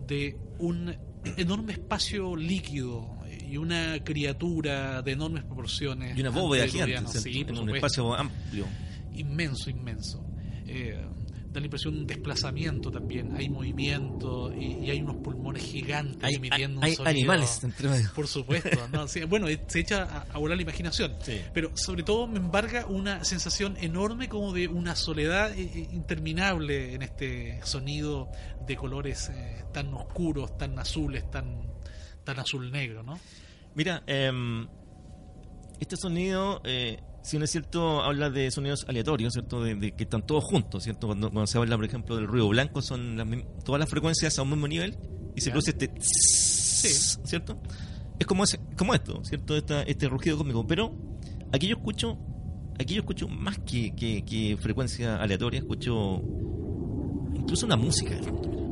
[0.08, 0.96] de un
[1.38, 6.18] enorme espacio líquido eh, y una criatura de enormes proporciones.
[6.18, 8.66] y una bóveda gigante, sí, en un espacio amplio.
[9.14, 10.24] inmenso, inmenso.
[10.66, 11.06] Eh,
[11.52, 13.36] da la impresión de un desplazamiento también.
[13.36, 17.10] Hay movimiento y, y hay unos pulmones gigantes Hay, emitiendo hay un sonido.
[17.10, 18.10] animales entre medio.
[18.14, 19.08] Por supuesto, ¿no?
[19.08, 21.16] Sí, bueno, se echa a, a volar la imaginación.
[21.22, 21.42] Sí.
[21.54, 26.94] Pero sobre todo me embarga una sensación enorme como de una soledad eh, eh, interminable
[26.94, 28.30] en este sonido
[28.66, 31.62] de colores eh, tan oscuros, tan azules, tan,
[32.24, 33.20] tan azul negro, ¿no?
[33.76, 34.68] Mira, em,
[35.80, 39.62] este sonido, eh, si no es cierto, habla de sonidos aleatorios, ¿cierto?
[39.62, 41.08] De, de que están todos juntos, ¿cierto?
[41.08, 43.28] Cuando, cuando se habla, por ejemplo, del ruido blanco, son las
[43.66, 44.98] todas las frecuencias a un mismo nivel
[45.36, 45.92] y se produce este...
[47.26, 47.60] ¿Cierto?
[48.18, 49.58] Es como, ese, como esto, ¿cierto?
[49.58, 50.66] Esta, este rugido cósmico.
[50.66, 50.96] Pero
[51.52, 52.18] aquí yo escucho,
[52.80, 56.22] aquí yo escucho más que, que, que frecuencia aleatoria, escucho
[57.36, 58.48] incluso una música de fondo.
[58.48, 58.58] mira.
[58.58, 58.68] Mira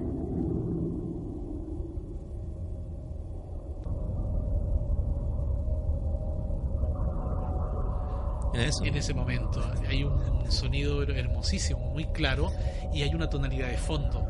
[8.59, 8.83] eso.
[8.85, 12.51] En ese momento hay un sonido hermosísimo, muy claro,
[12.93, 14.25] y hay una tonalidad de fondo.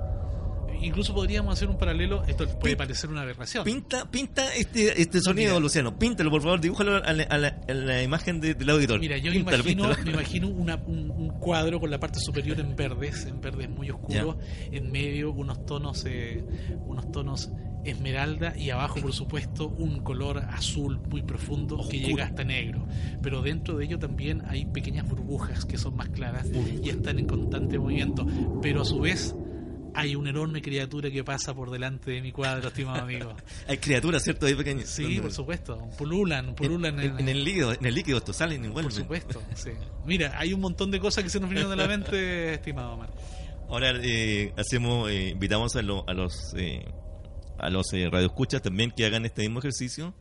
[0.81, 3.63] Incluso podríamos hacer un paralelo, esto puede parecer una aberración.
[3.63, 5.59] Pinta, pinta este, este sonido, mira.
[5.61, 5.97] Luciano.
[5.97, 6.59] Píntalo, por favor.
[6.59, 8.99] Dibújalo a la, a la- a la imagen de- del auditor.
[8.99, 10.05] Mira, yo Píntalo, me imagino, píntalo.
[10.05, 13.89] me imagino una- un, un cuadro con la parte superior en verdes, en verdes muy
[13.89, 14.35] oscuros,
[14.69, 16.43] en medio unos tonos, eh,
[16.85, 17.49] unos tonos
[17.86, 22.86] esmeralda y abajo, por supuesto, un color azul muy profundo que llega hasta negro.
[23.21, 26.48] Pero dentro de ello también hay pequeñas burbujas que son más claras
[26.84, 28.26] y están en constante movimiento.
[28.62, 29.36] Pero a su vez
[29.98, 33.34] hay una enorme criatura que pasa por delante de mi cuadro, estimado amigo.
[33.67, 34.45] Hay criaturas, ¿cierto?
[34.45, 34.89] Ahí pequeñas.
[34.89, 35.88] Sí, por supuesto.
[35.98, 38.84] Pululan, pululan En, en el líquido, en el líquido esto salen y vuelven.
[38.84, 39.69] por supuesto, sí.
[40.06, 43.13] Mira, hay un montón de cosas que se nos vienen de la mente, estimado Marco.
[43.69, 46.86] Ahora eh, hacemos, eh, invitamos a, lo- a los eh,
[47.57, 50.13] a los eh, radioescuchas también que hagan este mismo ejercicio,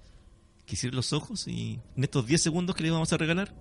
[0.66, 3.54] que cierren los ojos y en estos 10 segundos que les vamos a regalar,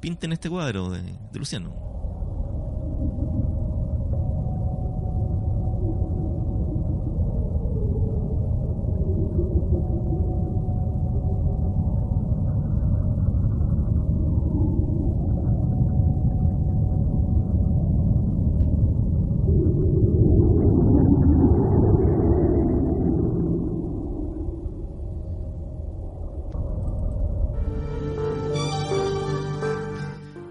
[0.00, 1.97] pinten este cuadro de, de Luciano.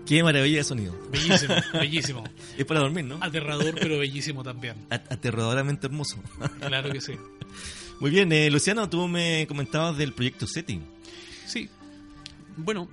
[0.08, 0.98] Qué maravilla de sonido.
[1.12, 2.24] Bellísimo, bellísimo.
[2.58, 3.18] Es para dormir, ¿no?
[3.22, 4.76] Aterrador, pero bellísimo también.
[4.90, 6.18] At- Aterradoramente hermoso.
[6.60, 7.14] Claro que sí.
[8.00, 10.80] Muy bien, eh, Luciano, tú me comentabas del proyecto SETI.
[11.46, 11.70] Sí.
[12.56, 12.90] Bueno,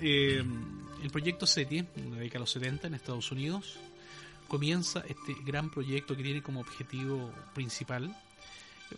[0.00, 0.42] eh,
[1.02, 3.78] el proyecto SETI, en la década de los 70 en Estados Unidos,
[4.48, 8.14] comienza este gran proyecto que tiene como objetivo principal.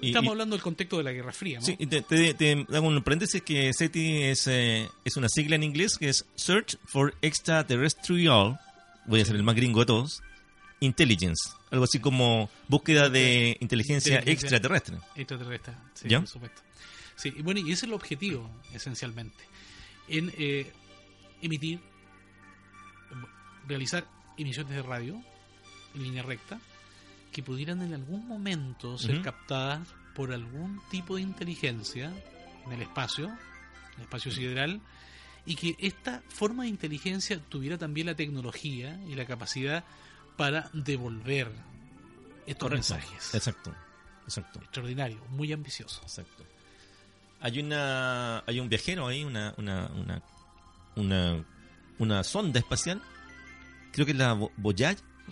[0.00, 1.66] Estamos y- hablando del contexto de la Guerra Fría, ¿no?
[1.66, 5.62] Sí, te, te, te hago un paréntesis que SETI es, eh, es una sigla en
[5.62, 8.58] inglés que es Search for Extraterrestrial,
[9.06, 10.22] voy a ser el más gringo de todos,
[10.80, 11.50] Intelligence.
[11.70, 14.46] Algo así como búsqueda de inteligencia Inteligencia.
[14.56, 14.96] extraterrestre.
[15.14, 16.18] Extraterrestre, sí, ¿Ya?
[16.20, 16.62] por supuesto.
[17.16, 19.44] Sí, y bueno, y ese es el objetivo, esencialmente.
[20.08, 20.70] En eh,
[21.40, 21.78] emitir,
[23.68, 24.04] realizar
[24.36, 25.22] emisiones de radio
[25.94, 26.58] en línea recta
[27.32, 32.12] que pudieran en algún momento ser captadas por algún tipo de inteligencia
[32.66, 34.80] en el espacio, en el espacio sideral,
[35.46, 39.84] y que esta forma de inteligencia tuviera también la tecnología y la capacidad
[40.36, 41.50] para devolver
[42.46, 43.34] estos mensajes.
[43.34, 43.74] Exacto.
[44.24, 44.60] Exacto.
[44.60, 46.00] Extraordinario, muy ambicioso.
[46.02, 46.44] Exacto.
[47.40, 50.22] Hay una hay un viajero ahí, una una una
[50.94, 51.44] una,
[51.98, 53.02] una sonda espacial.
[53.92, 54.52] Creo que es la Vo-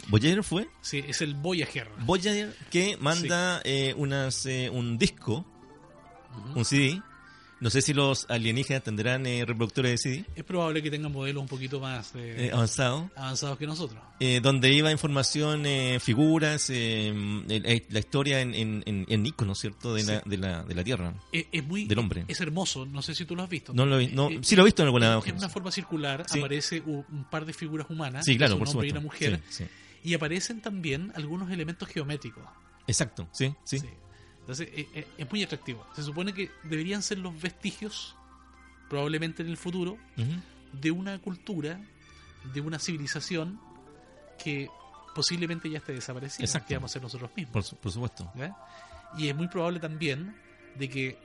[0.08, 1.88] Voyager, fue Sí, es el Voyager.
[2.00, 5.44] Voyager que manda eh, unas eh, un disco,
[6.36, 6.58] Ujú.
[6.60, 7.02] un CD.
[7.62, 11.42] No sé si los alienígenas tendrán eh, reproductores de CD Es probable que tengan modelos
[11.42, 13.10] un poquito más eh, eh, avanzados.
[13.14, 14.02] avanzados que nosotros.
[14.40, 19.92] donde iba información, eh, figuras, la historia en, en, en, en iconos, ¿cierto?
[19.92, 21.12] De, la, de, la, de la Tierra.
[21.32, 22.24] Es, es muy Del hombre.
[22.28, 23.74] Es hermoso, no sé si tú lo has visto.
[23.74, 26.38] No lo he- no, sí lo he visto en alguna en- una forma circular Sí.
[26.38, 28.94] aparece un, par de figuras humanas, Sí, claro, por hombre y supuesto.
[28.98, 29.64] una mujer, sí.
[30.02, 32.44] Y aparecen también algunos elementos geométricos.
[32.86, 33.78] Exacto, sí, sí.
[33.78, 33.88] Sí.
[34.40, 35.86] Entonces eh, eh, es muy atractivo.
[35.94, 38.16] Se supone que deberían ser los vestigios,
[38.88, 39.98] probablemente en el futuro,
[40.72, 41.80] de una cultura,
[42.52, 43.60] de una civilización
[44.42, 44.68] que
[45.14, 46.68] posiblemente ya esté desaparecida, Exacto.
[46.68, 47.52] que vamos a ser nosotros mismos.
[47.52, 48.32] Por, su- por supuesto.
[49.18, 50.34] Y es muy probable también
[50.76, 51.18] de que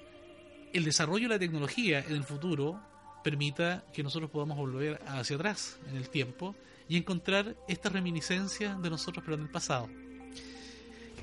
[0.73, 2.79] el desarrollo de la tecnología en el futuro
[3.23, 6.55] permita que nosotros podamos volver hacia atrás en el tiempo
[6.87, 9.89] y encontrar esta reminiscencia de nosotros pero en el pasado.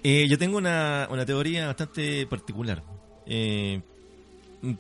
[0.03, 2.83] Eh, yo tengo una, una teoría bastante particular,
[3.27, 3.81] eh,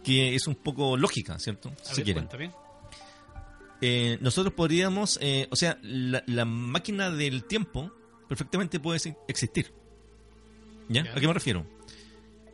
[0.02, 1.70] que es un poco lógica, ¿cierto?
[1.70, 2.26] A si ver, quieren.
[2.26, 2.52] cuéntame.
[3.80, 7.92] Eh, nosotros podríamos, eh, o sea, la, la máquina del tiempo
[8.28, 9.72] perfectamente puede existir.
[10.88, 11.04] ¿Ya?
[11.04, 11.12] Ya.
[11.12, 11.66] ¿A qué me refiero?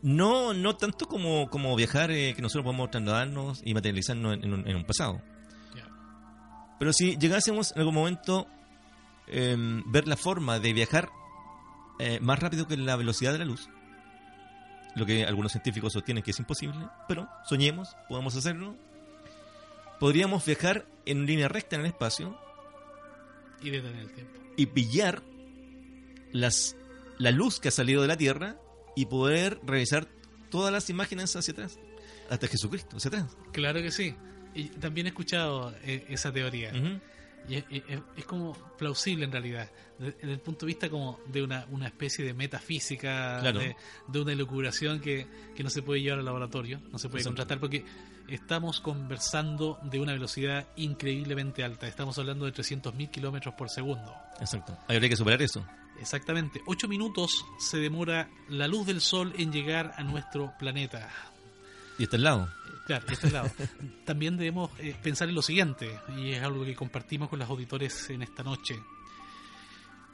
[0.01, 4.53] No, no tanto como, como viajar, eh, que nosotros podemos trasladarnos y materializarnos en, en
[4.55, 5.21] un, en un pasado.
[6.79, 8.47] Pero si llegásemos en algún momento
[9.27, 11.11] em, ver la forma de viajar
[11.99, 13.69] eh, más rápido que la velocidad de la luz,
[14.95, 18.77] lo que algunos científicos sostienen que es imposible, pero soñemos, podemos hacerlo.
[20.01, 22.38] Podríamos viajar en línea recta en el espacio
[23.61, 24.38] Y detener el tiempo.
[24.57, 25.23] y pillar
[26.33, 26.77] las,
[27.19, 28.57] la luz que ha salido de la Tierra
[28.95, 30.07] y poder revisar
[30.51, 31.79] todas las imágenes hacia atrás,
[32.31, 33.37] hasta Jesucristo, hacia atrás.
[33.53, 34.14] Claro que sí.
[34.64, 36.73] También he escuchado eh, esa teoría.
[37.49, 41.18] Y es, es- es como plausible en realidad, de- desde el punto de vista como
[41.27, 43.61] de una, una especie de metafísica, Claro.
[43.61, 43.75] de,
[44.07, 47.31] de una elucubración que, que no se puede llevar al laboratorio, no se puede Exacto.
[47.31, 47.85] contratar porque
[48.29, 54.14] estamos conversando de una velocidad increíblemente alta, estamos hablando de 300.000 kilómetros por segundo.
[54.40, 54.77] Exacto.
[54.87, 55.64] Habría que superar eso.
[56.01, 61.09] Exactamente, 8 minutos se demora la luz del sol en llegar a nuestro planeta.
[61.99, 62.49] Y está al lado.
[62.88, 63.51] Claro, este es lado.
[64.05, 68.09] También debemos eh, pensar en lo siguiente, y es algo que compartimos con los auditores
[68.11, 68.74] en esta noche.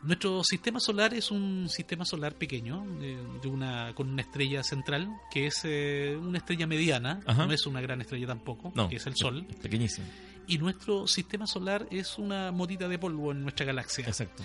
[0.02, 5.08] Nuestro sistema solar es un sistema solar pequeño, eh, de una, con una estrella central,
[5.30, 7.46] que es eh, una estrella mediana, Ajá.
[7.46, 8.88] no es una gran estrella tampoco, No.
[8.88, 9.46] que es el Sol.
[9.62, 10.06] Pequeñísimo.
[10.46, 14.42] Y nuestro sistema solar es una motita de polvo en nuestra galaxia, Exacto.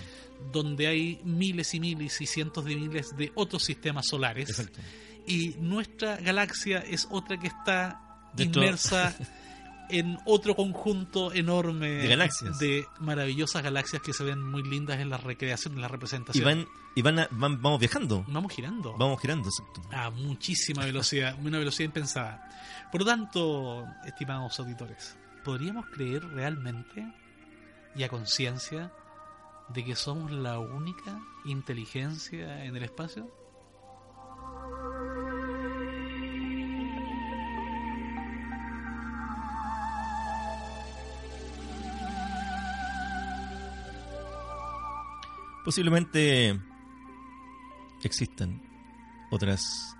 [0.50, 4.78] donde hay miles y miles y cientos de miles de otros sistemas solares Exacto.
[5.26, 9.14] y nuestra galaxia es otra que está Dentro- inmersa
[9.88, 12.58] en otro conjunto enorme De galaxias.
[12.60, 16.44] de maravillosas galaxias que se ven muy lindas en la recreación, en la Y representación.
[16.44, 18.24] van, y van, a- van- vamos viajando.
[18.28, 19.82] Vamos girando Vamos girando, exacto.
[19.92, 22.48] a muchísima velocidad, una velocidad impensada.
[22.92, 27.04] Por lo tanto, estimados auditores, ¿podríamos creer realmente
[27.96, 28.92] y a conciencia
[29.70, 33.28] de que somos la única inteligencia en el espacio?
[45.64, 46.58] Posiblemente
[48.02, 48.62] existan
[49.30, 49.96] otras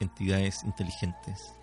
[0.00, 1.54] entidades inteligentes,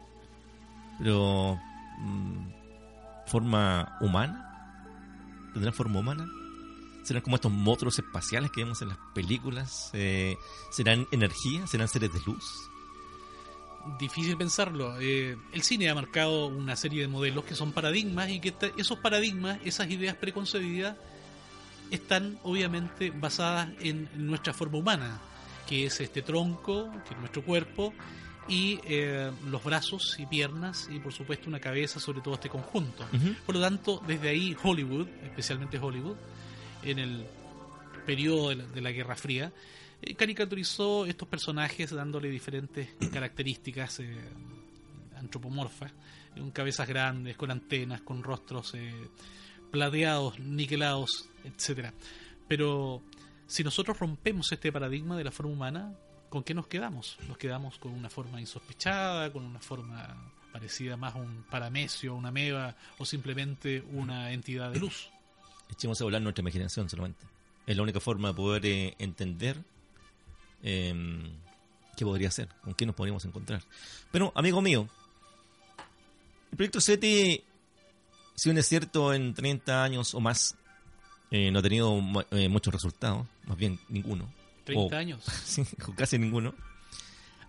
[1.00, 1.60] pero
[2.00, 4.50] mm, forma humana,
[5.54, 6.28] ¿Tendrán forma humana?
[7.04, 9.90] ¿Serán como estos monstruos espaciales que vemos en las películas?
[9.94, 10.38] Eh,
[10.72, 11.66] ¿Serán energía?
[11.66, 12.70] ¿Serán seres de luz?
[14.00, 15.00] Difícil pensarlo.
[15.00, 19.00] Eh, el cine ha marcado una serie de modelos que son paradigmas y que esos
[19.00, 20.98] paradigmas, esas ideas preconcebidas,
[21.92, 25.20] están obviamente basadas en nuestra forma humana,
[25.68, 27.94] que es este tronco, que es nuestro cuerpo,
[28.48, 33.06] y eh, los brazos y piernas y por supuesto una cabeza sobre todo este conjunto.
[33.46, 36.18] Por lo tanto, desde ahí Hollywood, especialmente Hollywood,
[36.84, 37.26] en el
[38.06, 39.54] periodo de la, Guerra Fría,
[40.02, 44.18] eh, caricaturizó estos personajes dándole diferentes características eh,
[45.18, 45.92] antropomorfas,
[46.36, 48.74] con cabezas grandes, con antenas, con rostros
[49.72, 51.94] plateados, niquelados, etcétera.
[52.48, 53.02] Pero
[53.48, 55.94] si nosotros rompemos este paradigma de la forma humana,
[56.30, 57.18] ¿con qué nos quedamos?
[57.28, 62.32] Nos quedamos con una forma insospechada, con una forma parecida más a un paramesio, una
[62.32, 65.10] meba o simplemente una entidad de luz.
[65.72, 67.26] Echemos a volar nuestra imaginación solamente.
[67.66, 69.58] Es la única forma de poder eh, entender
[70.64, 71.32] em,
[71.96, 73.62] qué podría ser, con qué nos podríamos encontrar.
[74.12, 74.88] Pero, amigo mío,
[76.52, 77.44] el proyecto SETI,
[78.40, 80.56] si bien es cierto, en 30 años o más,
[81.30, 84.32] eh, no ha tenido eh, muchos resultados, más bien ninguno.
[84.64, 85.24] 30 años.
[85.44, 85.64] sí,
[85.98, 86.56] casi ninguno.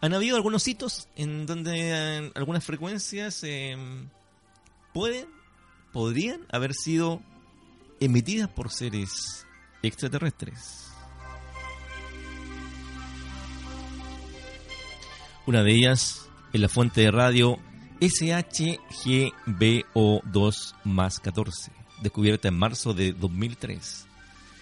[0.00, 4.08] Han habido algunos hitos en donde algunas frecuencias em,
[4.92, 5.28] pueden,
[5.92, 7.22] podrían haber sido
[8.00, 9.46] emitidas por seres
[9.82, 10.88] extraterrestres.
[15.46, 17.60] Una de ellas es la fuente de radio
[18.00, 24.06] SHGBO2 más 14, descubierta en marzo de 2003.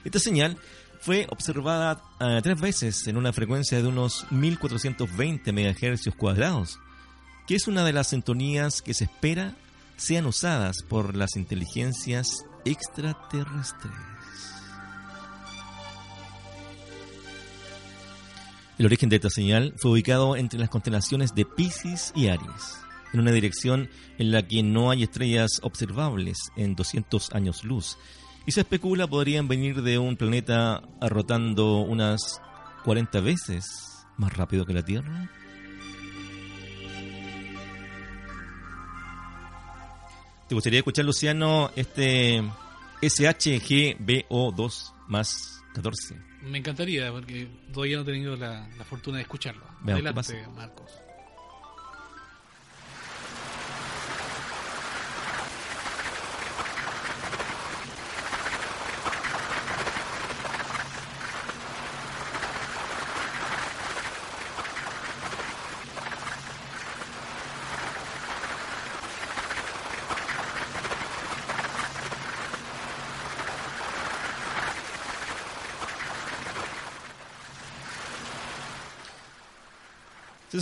[0.04, 0.58] Esta señal
[1.00, 6.80] fue observada eh, tres veces en una frecuencia de unos 1420 MHz cuadrados,
[7.46, 9.54] que es una de las sintonías que se espera
[9.96, 13.92] sean usadas por las inteligencias extraterrestres.
[18.78, 22.78] El origen de esta señal fue ubicado entre las constelaciones de Pisces y Aries,
[23.12, 27.98] en una dirección en la que no hay estrellas observables en 200 años luz,
[28.46, 32.40] y se especula podrían venir de un planeta rotando unas
[32.84, 33.64] 40 veces
[34.16, 35.30] más rápido que la Tierra.
[40.48, 42.42] ¿Te gustaría escuchar, Luciano, este
[43.02, 46.16] SHGBO2 más 14?
[46.42, 49.66] Me encantaría, porque todavía no he tenido la, fortuna de escucharlo.
[49.86, 50.90] Adelante, Marcos.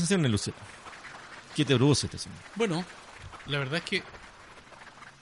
[0.06, 0.56] Sensación, Lucero?
[1.54, 2.40] ¿Qué te produce este sonido?
[2.54, 2.84] Bueno,
[3.46, 4.02] la verdad es que,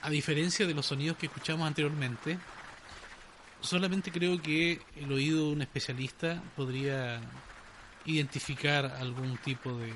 [0.01, 2.37] a diferencia de los sonidos que escuchamos anteriormente,
[3.61, 7.21] solamente creo que el oído de un especialista podría
[8.05, 9.93] identificar algún tipo de,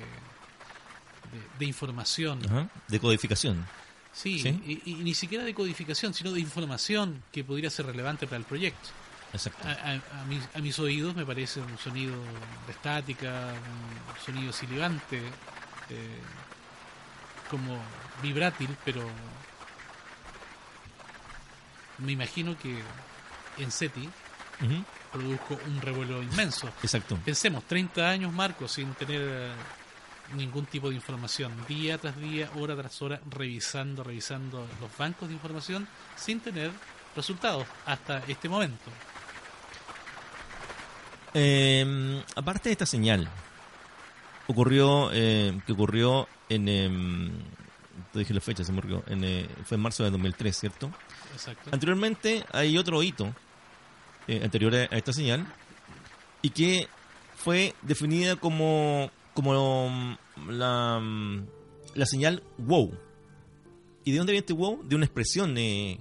[1.58, 2.40] de, información.
[2.88, 3.66] De codificación.
[4.12, 8.38] Sí, Y, y, ni siquiera de codificación, sino de información que podría ser relevante para
[8.38, 8.88] el proyecto.
[9.32, 12.16] A, mis, oídos me parece un sonido
[12.66, 16.20] de estática, un sonido silibante, eh,
[17.48, 17.78] como
[18.22, 19.02] vibrátil, pero
[21.98, 22.82] me imagino que
[23.58, 24.08] en SETI
[25.12, 26.68] produjo un revuelo inmenso.
[26.82, 27.16] Exacto.
[27.24, 29.52] Pensemos, 30 años, Marco, sin tener eh,
[30.34, 35.34] ningún tipo de información, día tras día, hora tras hora, revisando, revisando los bancos de
[35.34, 36.70] información, sin tener
[37.16, 38.90] resultados hasta este momento.
[41.34, 43.28] Eh, aparte de esta señal,
[44.46, 46.68] ocurrió eh, que ocurrió en.
[46.68, 47.30] Eh,
[48.12, 50.90] te dije la fecha, se me En, eh, fue en marzo de 2003, ¿cierto?
[51.32, 51.70] Exacto.
[51.72, 53.32] Anteriormente hay otro hito
[54.26, 55.46] eh, anterior a esta señal
[56.42, 56.88] y que
[57.36, 60.16] fue definida como, como
[60.48, 61.00] la,
[61.94, 62.92] la señal wow.
[64.04, 64.82] ¿Y de dónde viene este wow?
[64.82, 66.00] De una expresión eh,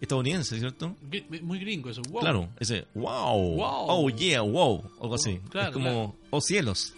[0.00, 0.96] estadounidense, ¿cierto?
[1.42, 2.20] Muy gringo eso, wow.
[2.20, 3.86] Claro, ese wow, wow.
[3.88, 5.40] oh yeah, wow, algo así.
[5.52, 6.94] es como, oh cielos.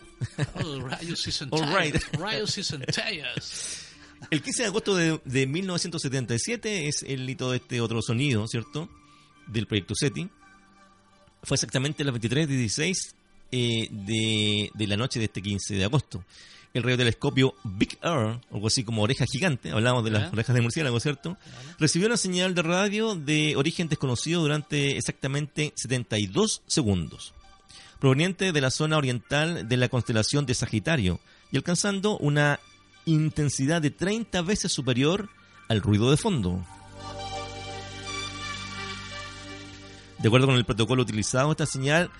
[0.55, 3.83] Oh, rayos y centellas, rayos y centellas.
[4.31, 8.89] El 15 de agosto de, de, 1977 es el hito de este otro sonido, ¿cierto?
[9.47, 10.29] Del proyecto SETI.
[11.43, 13.15] Fue exactamente las 23.16
[13.53, 16.25] eh, de, de la noche de este 15 de agosto.
[16.77, 21.01] El radiotelescopio Big Ear, algo así como oreja gigante, hablamos de las orejas de murciélago,
[21.01, 21.37] ¿cierto?
[21.79, 27.33] Recibió una señal de radio de origen desconocido durante exactamente 72 segundos,
[27.99, 31.21] proveniente de la zona oriental de la constelación de Sagitario
[31.51, 32.61] y alcanzando una
[33.07, 35.29] intensidad de 30 veces superior
[35.69, 36.65] al ruido de fondo.
[40.19, 42.11] De acuerdo con el protocolo utilizado, esta señal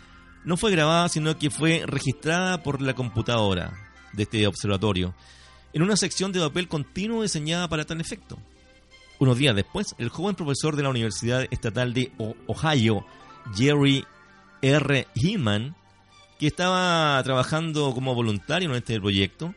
[0.45, 3.86] no fue grabada, sino que fue registrada por la computadora
[4.17, 5.15] de este observatorio
[5.77, 8.39] en una sección de papel continuo diseñada para tal efecto.
[9.19, 12.13] Unos días después, el joven profesor de la Universidad Estatal de
[12.47, 13.05] Ohio,
[13.55, 14.05] Jerry
[14.63, 15.07] R.
[15.15, 15.75] Heeman,
[16.39, 19.55] que estaba trabajando como voluntario en este proyecto,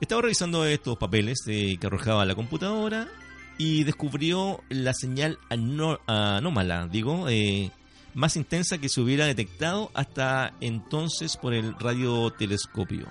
[0.00, 3.08] estaba revisando estos papeles eh, que arrojaba la computadora
[3.56, 7.70] y descubrió la señal anómala, digo, eh,
[8.14, 13.06] más intensa que se hubiera detectado hasta entonces por el radiotelescopio.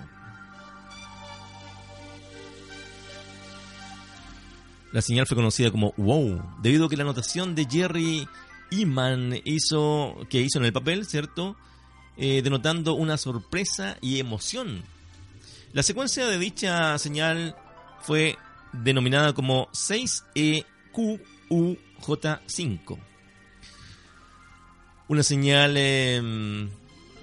[4.96, 8.26] La señal fue conocida como wow, debido a que la anotación de Jerry
[8.70, 11.54] Eman hizo, que hizo en el papel, ¿cierto?
[12.16, 14.82] Eh, denotando una sorpresa y emoción.
[15.74, 17.54] La secuencia de dicha señal
[18.00, 18.38] fue
[18.72, 22.98] denominada como E 6EQUJ5.
[25.08, 26.70] Una señal eh,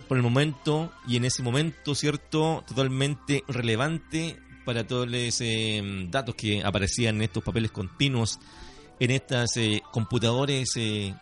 [0.07, 2.63] por el momento y en ese momento, ¿cierto?
[2.67, 8.39] Totalmente relevante para todos los eh, datos que aparecían en estos papeles continuos,
[8.99, 11.13] en estas eh, computadores eh,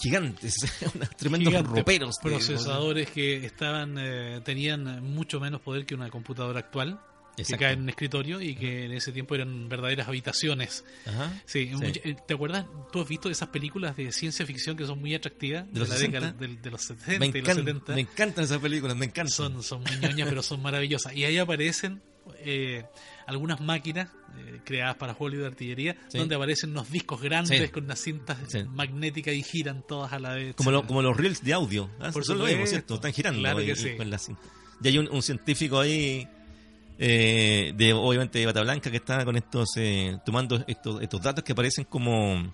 [0.00, 0.54] gigantes,
[0.94, 2.16] unos tremendos Gigantes roperos.
[2.22, 7.00] de- procesadores que estaban eh, tenían mucho menos poder que una computadora actual
[7.36, 7.62] que Exacto.
[7.66, 10.84] cae en un escritorio y que en ese tiempo eran verdaderas habitaciones.
[11.06, 11.32] Ajá.
[11.46, 11.70] Sí,
[12.02, 12.66] eh, ¿te acuerdas?
[12.92, 15.72] ¿Tú has visto esas películas de ciencia ficción que son muy atractivas?
[15.72, 16.18] ¿De los la 60?
[16.18, 17.94] década del- de, los 70 Me, y los encan- 70.
[17.94, 19.30] me encantan esas películas, me encantan.
[19.32, 21.14] Son, son muy ñoñas, pero son maravillosas.
[21.14, 22.02] Y ahí aparecen
[22.48, 22.84] eh,
[23.26, 26.18] algunas máquinas eh, creadas para Hollywood de artillería, Sí.
[26.18, 27.68] donde aparecen unos discos grandes Sí.
[27.68, 28.62] con unas cintas Sí.
[28.64, 30.54] magnéticas y giran todas a la vez.
[30.56, 31.90] Como, lo- como los reels de audio.
[32.00, 32.10] ¿ah?
[32.12, 32.68] Por Eso lo vemos.
[32.68, 32.94] ¿cierto?
[32.94, 33.40] Están girando.
[33.40, 33.58] Claro
[33.96, 34.42] con la cinta.
[34.82, 36.26] Y hay un, un científico ahí,
[36.98, 41.44] eh, de obviamente de Bata Blanca, que está con estos, eh, tomando estos, estos datos
[41.44, 42.52] que aparecen como,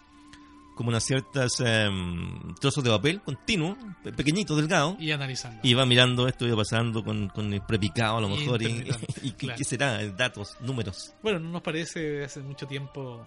[0.74, 4.96] como unas ciertas em, trozos de papel continuo, pe- pequeñito, delgado.
[4.98, 5.60] Y analizando.
[5.62, 8.60] Y va mirando esto y va pasando con, con el prepicado a lo mejor.
[8.62, 8.66] Y,
[9.22, 9.58] y qué- claro.
[9.58, 10.04] qué será?
[10.08, 11.12] Datos, números.
[11.22, 13.26] Bueno, no nos parece hace mucho tiempo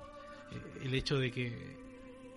[0.52, 1.78] eh, el hecho de que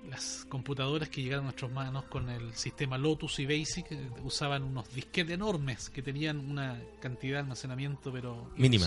[0.09, 4.63] las computadoras que llegaron a nuestras manos con el sistema Lotus y Basic eh, usaban
[4.63, 8.87] unos disquetes enormes que tenían una cantidad de almacenamiento pero Mínima.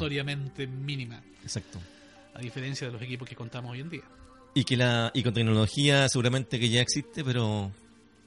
[0.67, 1.80] mínima, Exacto.
[2.34, 4.03] a diferencia de los equipos que contamos hoy en día.
[4.54, 7.72] Y que la y con tecnología seguramente que ya existe, pero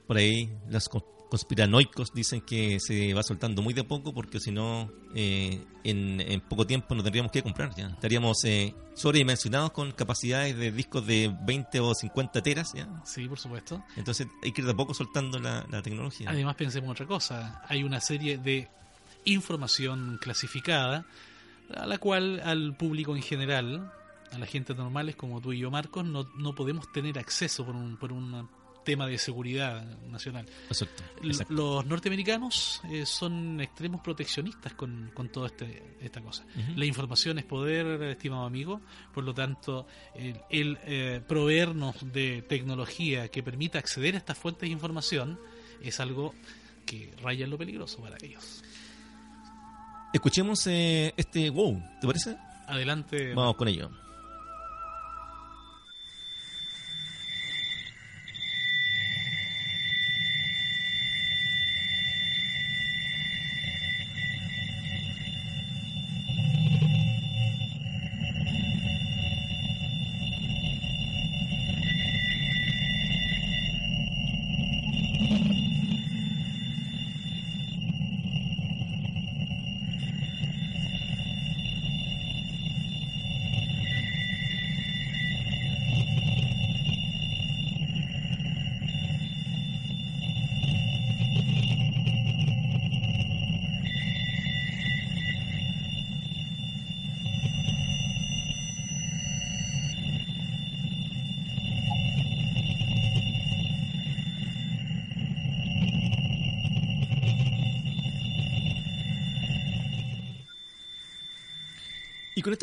[0.07, 4.49] por ahí los cons- conspiranoicos dicen que se va soltando muy de poco porque si
[4.51, 7.87] no eh, en, en poco tiempo no tendríamos que comprar ya.
[7.87, 12.87] Estaríamos eh, sobredimensionados con capacidades de discos de 20 o 50 teras ya.
[13.05, 13.83] Sí, por supuesto.
[13.97, 16.29] Entonces hay que ir de poco soltando la, la tecnología.
[16.29, 17.61] Además, pensemos otra cosa.
[17.67, 18.67] Hay una serie de
[19.25, 21.05] información clasificada
[21.75, 23.91] a la cual al público en general,
[24.31, 27.75] a la gente normales como tú y yo, Marcos, no, no podemos tener acceso por
[27.75, 28.49] un, por un
[28.83, 30.45] tema de seguridad nacional.
[30.69, 31.03] Exacto.
[31.21, 31.53] L- exacto.
[31.53, 36.45] Los norteamericanos eh, son extremos proteccionistas con, con toda este, esta cosa.
[36.75, 38.79] La información es poder, estimado amigo,
[39.13, 44.61] por lo tanto, el, el, eh, proveernos de tecnología que permita acceder a estas fuentes
[44.61, 45.37] de información
[45.81, 46.33] es algo
[46.85, 48.63] que raya en lo peligroso para ellos.
[50.13, 52.37] Escuchemos eh, este wow, ¿te parece?
[52.67, 53.33] Adelante.
[53.33, 53.91] Vamos con ello.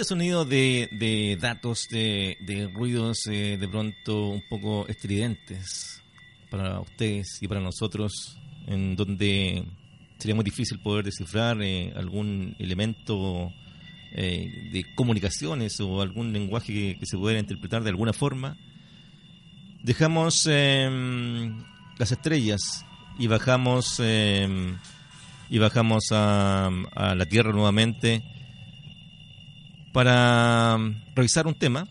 [0.04, 6.02] Este sonido de, de datos, de, de ruidos eh, de pronto un poco estridentes
[6.50, 8.36] para ustedes y para nosotros,
[8.66, 9.64] en donde
[10.18, 13.50] sería muy difícil poder descifrar eh, algún elemento
[14.12, 18.58] eh, de comunicaciones o algún lenguaje que, se pudiera interpretar de alguna forma,
[19.82, 21.64] dejamos em,
[21.96, 22.84] las estrellas
[23.18, 24.76] y bajamos em,
[25.48, 28.33] y bajamos a, a, la Tierra nuevamente
[29.94, 30.76] para
[31.14, 31.86] revisar un tema,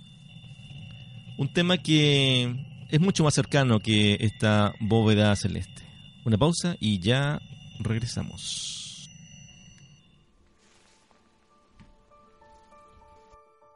[1.37, 2.53] un tema que
[2.89, 5.83] es mucho más cercano que esta bóveda celeste.
[6.25, 7.39] Una pausa y ya
[7.79, 9.09] regresamos.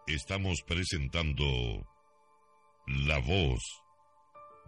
[0.08, 1.46] Estamos presentando
[2.86, 3.62] La voz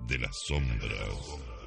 [0.08, 1.59] de las sombras.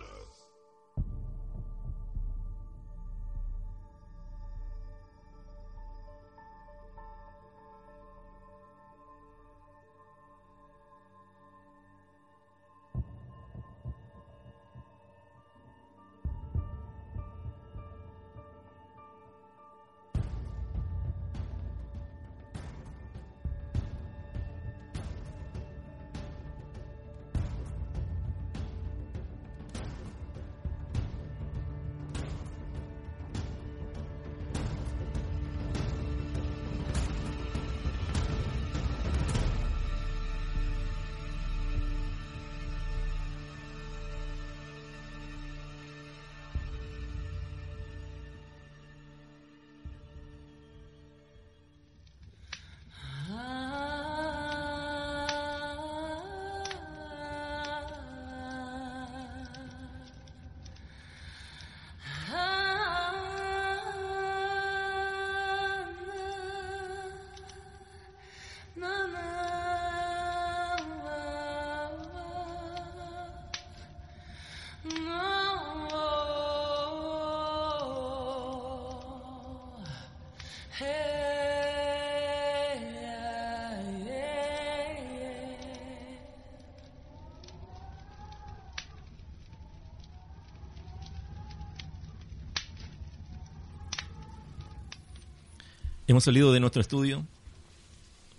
[96.13, 97.25] Hemos salido de nuestro estudio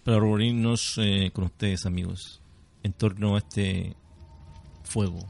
[0.04, 2.40] para reunirnos eh, con ustedes, amigos,
[2.84, 3.96] en torno a este
[4.84, 5.28] fuego,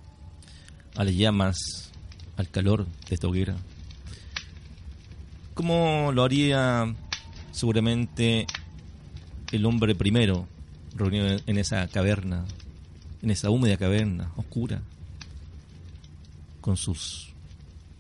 [0.98, 1.56] a las llamas,
[2.36, 3.56] al calor de esta hoguera.
[5.54, 6.94] Como lo haría
[7.54, 8.46] seguramente
[9.54, 10.46] el hombre primero,
[10.98, 12.44] reunido en esa caverna,
[13.22, 14.82] en esa húmeda caverna, oscura,
[16.60, 17.30] con sus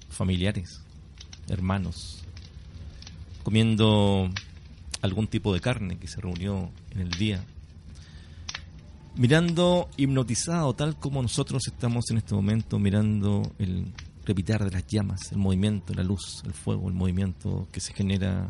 [0.10, 0.82] familiares,
[1.48, 2.23] hermanos,
[3.44, 4.30] comiendo
[5.02, 7.44] algún tipo de carne que se reunió en el día,
[9.16, 13.86] mirando hipnotizado tal como nosotros estamos en este momento mirando el
[14.26, 18.50] repitar de las llamas, el movimiento, la luz, el fuego, el movimiento que se genera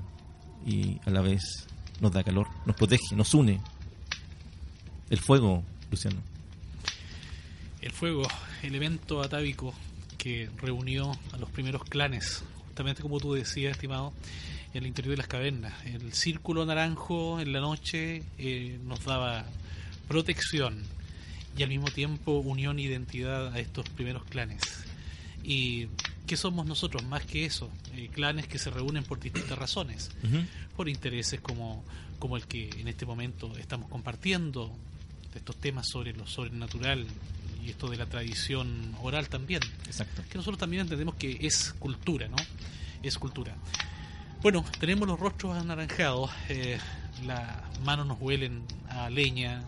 [0.66, 1.68] y a la vez
[2.00, 3.60] nos da calor, nos protege, nos une.
[5.10, 6.22] El fuego, Luciano.
[7.82, 8.24] El fuego,
[8.62, 9.74] el evento atávico
[10.18, 14.14] que reunió a los primeros clanes, justamente como tú decías, estimado,
[14.74, 15.74] el interior de las cavernas.
[15.86, 19.46] El círculo naranjo en la noche eh, nos daba
[20.08, 20.84] protección
[21.58, 24.62] y al mismo tiempo unión e identidad a estos primeros clanes.
[25.44, 25.88] ¿Y
[26.26, 27.70] qué somos nosotros más que eso?
[27.96, 30.10] Eh, clanes que se reúnen por distintas razones,
[30.76, 31.84] por intereses como,
[32.18, 34.72] como el que en este momento estamos compartiendo,
[35.36, 37.06] estos temas sobre lo sobrenatural
[37.64, 39.62] y esto de la tradición oral también.
[39.86, 40.24] Exacto.
[40.30, 42.38] Que nosotros también entendemos que es cultura, ¿no?
[43.02, 43.56] Es cultura.
[44.44, 46.78] Bueno, tenemos los rostros anaranjados, eh,
[47.26, 49.64] las manos nos huelen a leña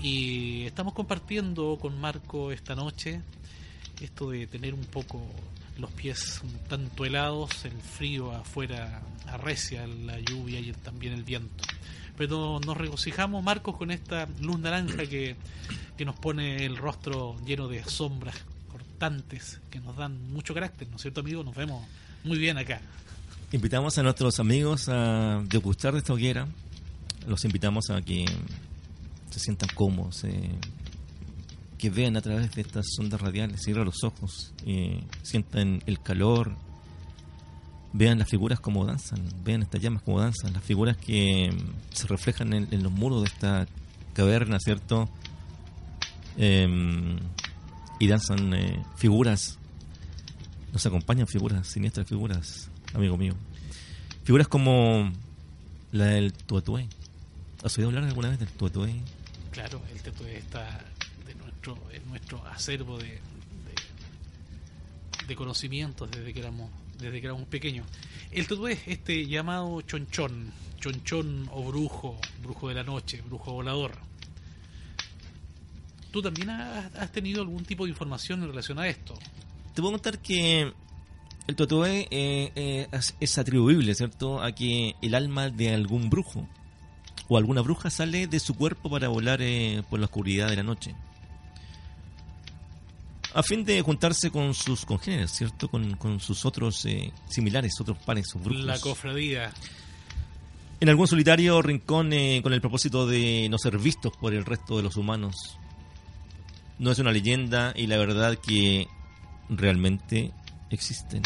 [0.00, 3.22] y estamos compartiendo con Marco esta noche
[4.00, 5.20] esto de tener un poco
[5.78, 11.64] los pies un tanto helados, el frío afuera arrecia la lluvia y también el viento.
[12.16, 15.34] Pero nos regocijamos, Marcos, con esta luz naranja que,
[15.96, 18.36] que nos pone el rostro lleno de sombras
[18.70, 21.42] cortantes que nos dan mucho carácter, ¿no es cierto, amigo?
[21.42, 21.84] Nos vemos
[22.22, 22.80] muy bien acá.
[23.52, 26.48] Invitamos a nuestros amigos a degustar de esta hoguera.
[27.26, 28.24] Los invitamos a que
[29.28, 30.58] se sientan cómodos, eh,
[31.76, 36.56] que vean a través de estas ondas radiales, cierren los ojos, eh, sientan el calor,
[37.92, 41.54] vean las figuras como danzan, vean estas llamas como danzan, las figuras que
[41.92, 43.66] se reflejan en, los muros de esta
[44.14, 45.10] caverna, ¿cierto?
[46.38, 47.18] Em,
[48.00, 49.58] y danzan eh, figuras,
[50.72, 53.34] nos acompañan figuras, siniestras figuras amigo mío.
[54.24, 55.12] Figuras como
[55.92, 56.88] la del tuetué.
[57.62, 58.94] ¿Has oído hablar alguna vez del tuetué?
[59.50, 60.84] Claro, el tuetué está
[61.26, 63.20] de nuestro, en nuestro acervo de,
[65.26, 67.86] de, conocimientos desde que éramos desde que éramos pequeños.
[68.30, 73.92] El tutué, este llamado chonchón, chonchón o brujo, brujo de la noche, brujo volador.
[76.12, 79.14] ¿Tú también has, tenido algún tipo de información en relación a esto?
[79.74, 80.72] Te puedo contar que
[81.46, 82.88] el tutué eh, eh,
[83.20, 86.46] es, atribuible, ¿cierto?, a que el alma de algún brujo
[87.28, 90.62] o alguna bruja sale de su cuerpo para volar eh, por la oscuridad de la
[90.62, 90.94] noche
[93.34, 95.68] a fin de juntarse con sus congéneres, ¿cierto?
[95.68, 96.86] Con, sus otros
[97.30, 98.66] similares, otros pares, sus brujos.
[98.66, 99.50] La cofradía.
[100.82, 104.76] En algún solitario rincón eh, con el propósito de no ser vistos por el resto
[104.76, 105.56] de los humanos.
[106.80, 108.88] No es una leyenda y la verdad que
[109.48, 110.32] realmente
[110.74, 111.22] existen.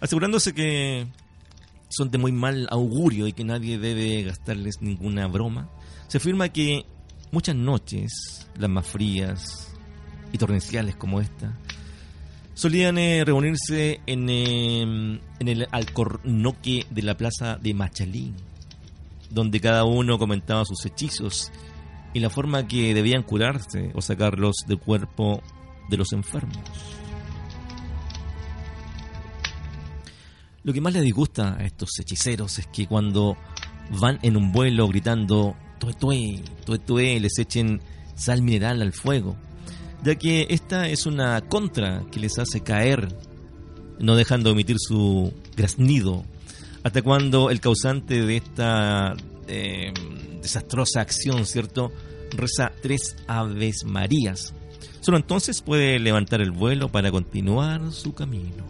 [0.00, 1.06] Asegurándose que
[1.88, 5.68] son de muy mal augurio y que nadie debe gastarles ninguna broma,
[6.06, 6.84] se afirma que
[7.30, 9.70] Muchas noches, las más frías
[10.32, 11.58] y torrenciales como esta,
[12.54, 18.34] solían eh, reunirse en, em, en el alcornoque de la plaza de Machalín,
[19.28, 21.52] donde cada uno comentaba sus hechizos
[22.14, 25.42] y la forma que debían curarse o sacarlos del cuerpo
[25.88, 26.58] de los enfermos.
[30.64, 33.36] Lo que más les disgusta a estos hechiceros es que cuando
[33.90, 37.80] van en un vuelo gritando tuetue, tuetue, les echen
[38.14, 39.36] sal mineral al fuego,
[40.04, 43.08] ya que esta es una contra que les hace caer,
[43.98, 46.24] no dejando de emitir su graznido,
[46.82, 49.14] hasta cuando el causante de esta
[49.46, 49.92] eh,
[50.42, 51.92] desastrosa acción, ¿cierto?,
[52.30, 54.52] reza tres aves marías.
[55.08, 58.62] Solo entonces puede levantar el vuelo para continuar su camino.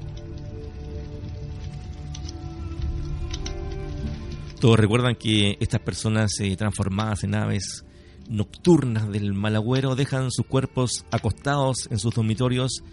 [4.60, 7.84] Todos recuerdan que estas personas eh, transformadas en aves
[8.28, 12.84] nocturnas del malagüero dejan sus cuerpos acostados en sus dormitorios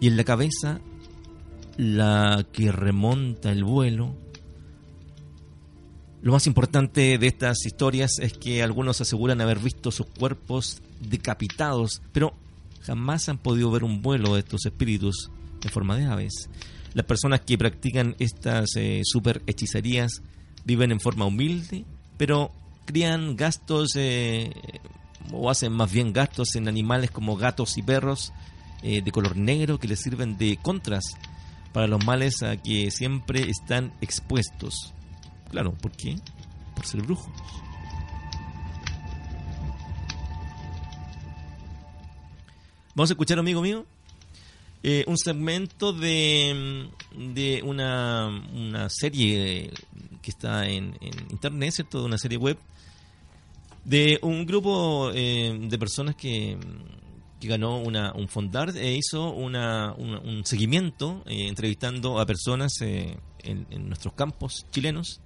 [0.00, 0.80] y en la cabeza
[1.76, 4.16] la que remonta el vuelo.
[6.22, 12.00] Lo más importante de estas historias es que algunos aseguran haber visto sus cuerpos decapitados,
[12.12, 12.32] pero
[12.88, 15.30] jamás han podido ver un vuelo de estos espíritus
[15.62, 16.48] en forma de aves.
[16.94, 20.22] Las personas que practican estas eh, super hechicerías
[20.64, 21.84] viven en forma humilde,
[22.16, 22.50] pero
[22.86, 24.50] crían gastos eh,
[25.32, 28.32] o hacen más bien gastos en animales como gatos y perros
[28.82, 31.04] eh, de color negro que les sirven de contras
[31.74, 34.94] para los males a que siempre están expuestos.
[35.50, 36.16] Claro, ¿por qué?
[36.74, 37.34] Por ser brujos.
[42.98, 43.86] Vamos a escuchar, amigo mío,
[44.82, 49.70] eh, un segmento de, de una, una serie
[50.20, 50.98] que está en,
[51.30, 52.00] internet, ¿cierto?
[52.00, 52.58] De una serie web
[53.84, 56.58] de un grupo eh, de personas que,
[57.40, 63.86] ganó una, un fondar e hizo una, un seguimiento eh, entrevistando a personas eh, en,
[63.86, 65.20] nuestros campos chilenos.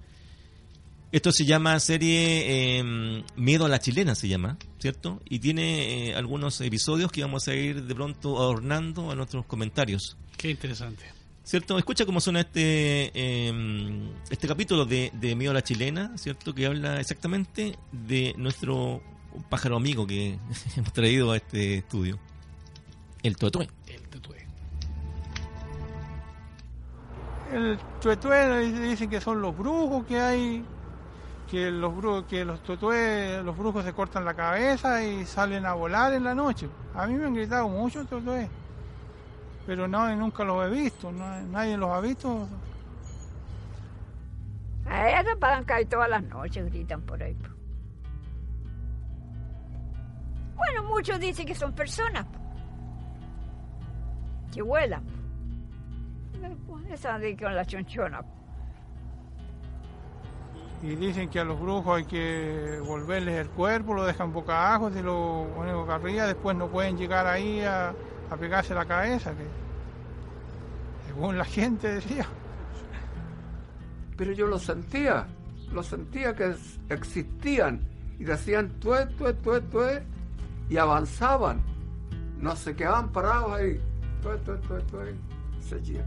[1.12, 5.20] Esto se llama serie em, Miedo a la chilena, se llama, ¿cierto?
[5.28, 10.16] Y tiene algunos episodios que vamos a ir de pronto adornando a nuestros comentarios.
[10.38, 11.04] Qué interesante.
[11.44, 11.76] ¿Cierto?
[11.76, 16.54] Escucha cómo suena este, em, este capítulo de, de Mío a la Chilena, ¿cierto?
[16.54, 19.02] Que habla exactamente de nuestro
[19.50, 20.38] pájaro amigo que
[20.76, 22.18] hemos traído a este estudio.
[23.22, 23.68] El tuetue.
[23.86, 24.46] El tuetue.
[27.52, 30.64] El tuetue dicen que son los brujos que hay,
[31.53, 32.61] que los que los
[33.44, 36.66] los brujos se cortan la cabeza y salen a volar en la noche.
[36.94, 38.48] A mí me han gritado mucho tuetue
[39.66, 42.48] pero no, nunca los he visto, nadie los ha visto.
[44.86, 47.36] A ellos pagan caer todas las noches, gritan por ahí.
[50.57, 52.24] Bueno, muchos dicen que son personas
[54.55, 55.05] que vuelan.
[56.90, 58.22] Esa de con la chonchona.
[60.83, 64.91] Y dicen que a los brujos hay que volverles el cuerpo, lo dejan boca abajo,
[64.91, 67.95] si lo ponen boca arriba, después no pueden llegar ahí a,
[68.41, 69.45] pegarse la cabeza, que
[71.07, 72.26] según la gente decía.
[74.16, 75.28] Pero yo lo sentía,
[75.72, 76.57] lo sentía que
[76.89, 77.80] existían
[78.18, 80.03] y decían tue, tue, tue, tue
[80.68, 81.62] y avanzaban.
[82.39, 83.80] No se quedaban parados ahí,
[84.20, 85.14] tue, tue, tue, tue,
[85.61, 86.07] seguían.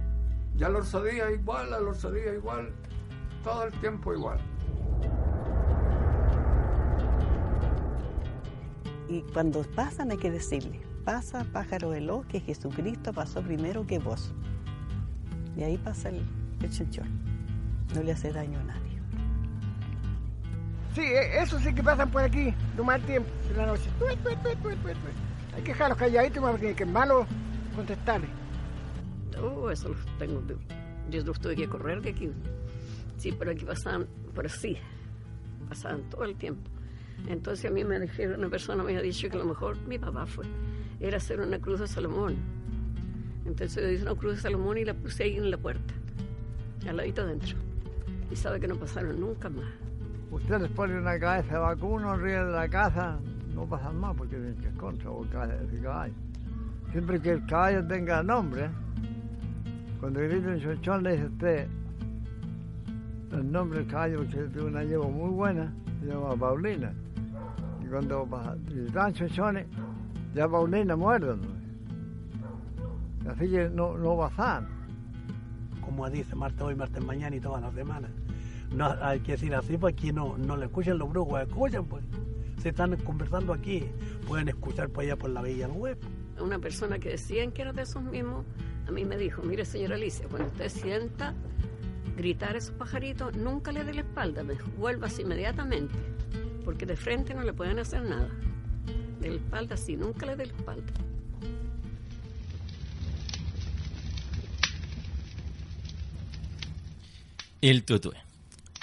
[0.57, 2.71] Ya lo sabía igual, lo sabía igual,
[3.41, 4.37] todo el tiempo igual.
[9.15, 14.33] Y cuando pasan hay que decirle, pasa pájaro veloz que Jesucristo pasó primero que vos.
[15.55, 16.17] Y ahí pasa el,
[16.61, 16.69] el
[17.95, 18.99] No le hace daño a nadie.
[20.95, 23.89] Sí, e, eso sí que pasan por aquí, de mal tiempo, de la noche.
[25.55, 27.25] Hay que dejarlos calladitos, porque que es malo
[27.73, 28.27] contestarle.
[29.41, 30.43] Oh, eso lo tengo.
[31.09, 32.29] Yo los tuve que correr de aquí.
[33.15, 34.75] Sí, pero aquí pasaban por así.
[35.69, 36.74] Pasaban todo el tiempo.
[37.27, 39.97] Entonces a mí me dijeron, una persona me ha dicho que a lo mejor mi
[39.97, 40.45] papá fue.
[40.99, 42.35] Era hacer una cruz de Salomón.
[43.45, 45.93] Entonces yo hice una cruz de Salomón y la puse ahí en la puerta.
[46.87, 47.57] Al ladito adentro.
[48.31, 49.65] Y sabe que no pasaron nunca más.
[50.31, 53.19] Usted les pone una cabeza de vacuno arriba de la casa,
[53.53, 56.13] no pasan más porque tienen que contra o caballo.
[56.91, 58.69] Siempre que el caballo tenga nombre,
[59.99, 61.67] cuando grita un chonchón le dice usted
[63.31, 66.93] el nombre del caballo, porque tiene una yegua muy buena, se llama Paulina.
[67.85, 68.27] Y cuando
[68.67, 69.67] gritan chonchones,
[70.33, 71.37] ya Paulina muerde.
[73.29, 74.67] Así que no, no pasan.
[75.81, 78.09] Como dice martes hoy, martes mañana y todas las semanas.
[78.75, 82.03] No, hay que decir así porque no, no le escuchan los brujos, escuchan pues.
[82.61, 83.85] Se están conversando aquí,
[84.27, 85.97] pueden escuchar por allá por la villa web.
[86.41, 88.43] Una persona que decían que era de esos mismos,
[88.87, 91.33] a mí me dijo, mire señora Alicia, cuando usted sienta
[92.17, 95.93] gritar a esos pajaritos, nunca le dé la espalda, me vuelvas inmediatamente,
[96.65, 98.29] porque de frente no le pueden hacer nada.
[99.21, 100.93] De la espalda sí, nunca le dé la espalda.
[107.61, 108.17] El tutué.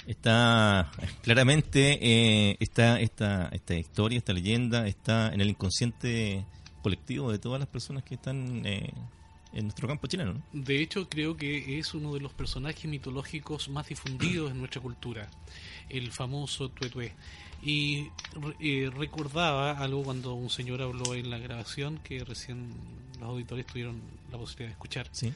[0.07, 6.43] Está claramente eh, está esta, esta historia, esta leyenda, está en el inconsciente
[6.81, 8.93] colectivo de todas las personas que están eh,
[9.53, 10.43] en nuestro campo chileno.
[10.51, 15.29] De hecho, creo que es uno de los personajes mitológicos más difundidos en nuestra cultura,
[15.89, 17.13] el famoso Tuetué.
[17.65, 18.11] Y
[18.59, 22.73] eh, recordaba algo cuando un señor habló en la grabación que recién
[23.19, 24.01] los auditores tuvieron
[24.31, 25.07] la posibilidad de escuchar.
[25.11, 25.33] Sí.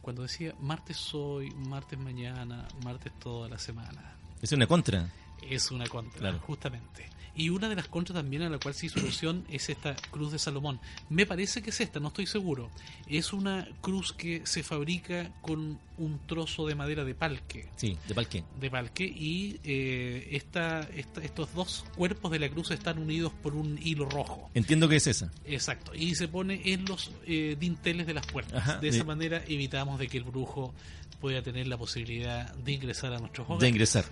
[0.00, 4.16] Cuando decía martes hoy, martes mañana, martes toda la semana.
[4.40, 5.10] Es una contra.
[5.48, 7.08] Es una contra, justamente.
[7.34, 10.32] Y una de las contras también a la cual se hizo alusión es esta cruz
[10.32, 10.80] de Salomón.
[11.08, 12.70] Me parece que es esta, no estoy seguro.
[13.08, 17.68] Es una cruz que se fabrica con un trozo de madera de palque.
[17.76, 18.44] Sí, de palque.
[18.60, 23.78] De palque y eh, esta, estos dos cuerpos de la cruz están unidos por un
[23.82, 24.50] hilo rojo.
[24.52, 25.30] Entiendo que es esa.
[25.46, 25.94] Exacto.
[25.94, 28.80] Y se pone en los eh, dinteles de las puertas.
[28.80, 30.74] de esa manera evitamos de que el brujo
[31.18, 33.62] pueda tener la posibilidad de ingresar a nuestros hogares.
[33.62, 34.04] De ingresar.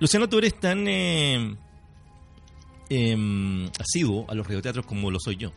[0.00, 0.86] Luciano, tú eres tan...
[0.86, 1.56] Eh
[2.90, 5.52] eh, asiduo a los radioteatros como lo soy yo.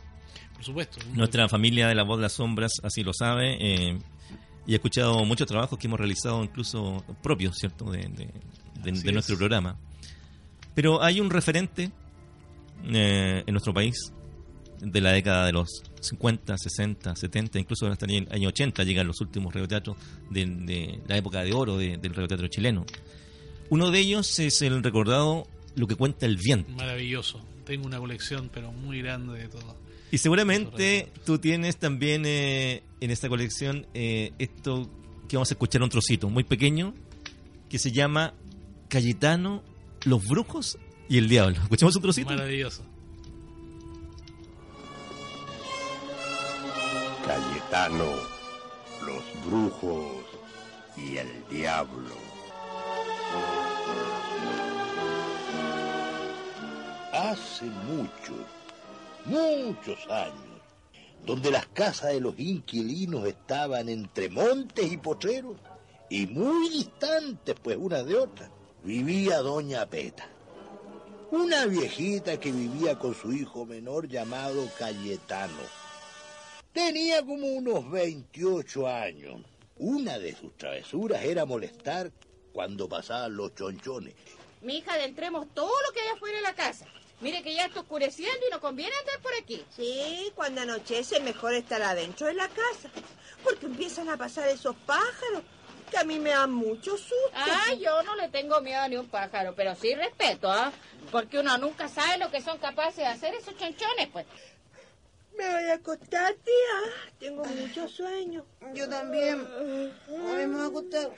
[0.53, 0.97] Por supuesto.
[1.13, 3.57] Nuestra familia de la voz de las sombras así lo sabe.
[3.59, 3.99] Eh,
[4.65, 8.29] y he escuchado muchos trabajos que hemos realizado incluso propios, ¿cierto?, de,
[9.13, 9.77] nuestro programa.
[10.75, 11.91] Pero hay un referente
[12.85, 14.11] eh, en nuestro país
[14.81, 19.21] de la década de los 50, 60, 70, incluso hasta el año 80 llegan los
[19.21, 19.95] últimos radioteatros
[20.29, 22.85] de, de la época de oro del radioteatro chileno.
[23.69, 25.47] Uno de ellos es el recordado
[25.77, 26.71] lo que cuenta el viento.
[26.73, 27.39] Maravilloso.
[27.63, 29.77] Tengo una colección, pero muy grande de todo.
[30.11, 34.89] Y seguramente tú tienes también eh, en esta colección eh, esto
[35.27, 36.93] que vamos a escuchar un trocito muy pequeño
[37.69, 38.33] que se llama
[38.87, 39.63] Cayetano,
[40.05, 40.77] los brujos
[41.09, 41.57] y el diablo.
[41.61, 42.29] ¿Escuchamos un trocito?
[42.29, 42.83] Maravilloso.
[47.25, 48.15] Cayetano,
[49.05, 50.25] los brujos
[50.95, 52.26] y el diablo.
[57.17, 58.33] Hace mucho,
[59.25, 60.61] muchos años,
[61.25, 65.57] donde las casas de los inquilinos estaban entre montes y potreros,
[66.09, 68.49] y muy distantes pues una de otra,
[68.83, 70.27] vivía doña Peta,
[71.31, 75.63] una viejita que vivía con su hijo menor llamado Cayetano.
[76.71, 79.41] Tenía como unos 28 años.
[79.79, 82.11] Una de sus travesuras era molestar
[82.53, 84.13] cuando pasaban los chonchones.
[84.61, 86.85] Mi hija, adentremos todo lo que hay afuera de la casa.
[87.19, 89.65] Mire que ya está oscureciendo y no conviene andar por aquí.
[89.75, 92.89] Sí, cuando anochece mejor estar adentro de la casa,
[93.43, 95.41] porque empiezan a pasar esos pájaros
[95.89, 97.15] que a mí me dan mucho susto.
[97.33, 100.71] Ah, yo no le tengo miedo a ni un pájaro, pero sí respeto, ¿ah?
[101.11, 104.25] Porque uno nunca sabe lo que son capaces de hacer esos chonchones, pues.
[105.37, 107.09] Me voy a acostar, tía.
[107.19, 108.45] Tengo mucho sueño.
[108.73, 109.47] Yo también.
[110.09, 111.11] Hoy me voy a acostar.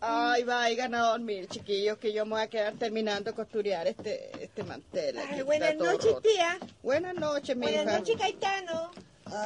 [0.00, 4.30] Ay, vayan a dormir, chiquillos, que yo me voy a quedar terminando de costurear este,
[4.44, 5.16] este mantel.
[5.44, 6.58] buenas noches, tía.
[6.82, 8.90] Buenas noches, mi Buenas noches, Caetano.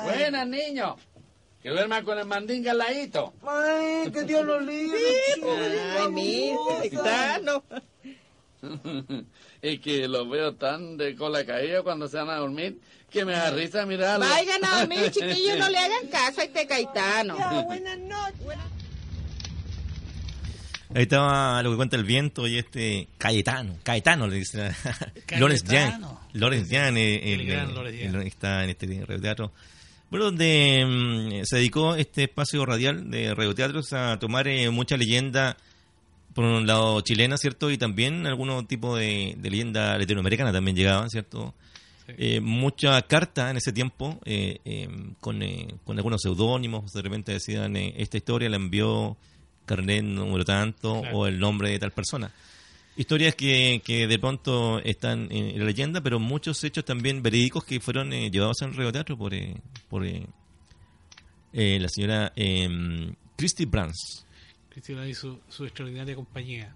[0.04, 0.96] Buenas, niños.
[1.62, 3.32] Que duerman con el mandín al ladito.
[3.42, 4.98] Ay, que Dios lo libre.
[5.34, 5.42] Sí,
[5.98, 7.62] Ay, mi Caetano.
[9.62, 12.78] y que los veo tan de cola caída cuando se van a dormir
[13.10, 14.26] que me da risa mirarlo.
[14.26, 17.36] Vayan a dormir, chiquillos, no le hagan caso a este Caetano.
[17.38, 18.79] Ya, buenas noches.
[20.94, 24.70] Ahí estaba lo que cuenta el viento y este Cayetano, Caetano le dice.
[25.38, 28.88] Lorenz Jan, Lorenz Jan, está en este
[29.20, 29.52] teatro.
[30.10, 35.56] Bueno, donde mm, se dedicó este espacio radial de radioteatros a tomar eh, mucha leyenda,
[36.34, 37.70] por un lado chilena, ¿cierto?
[37.70, 41.54] Y también algún tipo de, de leyenda latinoamericana también llegaba, ¿cierto?
[42.18, 44.88] Eh, mucha carta en ese tiempo eh, eh,
[45.20, 49.16] con, eh, con algunos seudónimos, de repente decían, eh, esta historia la envió
[49.70, 51.16] carnet número tanto Claro.
[51.18, 52.30] o el nombre de tal persona.
[52.96, 57.80] Historias que, que de pronto están en la leyenda, pero muchos hechos también verídicos que
[57.80, 59.54] fueron eh, llevados al radioteatro por, eh,
[59.88, 60.26] por eh,
[61.52, 64.26] eh, la señora eh, Christy Brands.
[64.68, 66.74] Cristina y su, su extraordinaria compañía.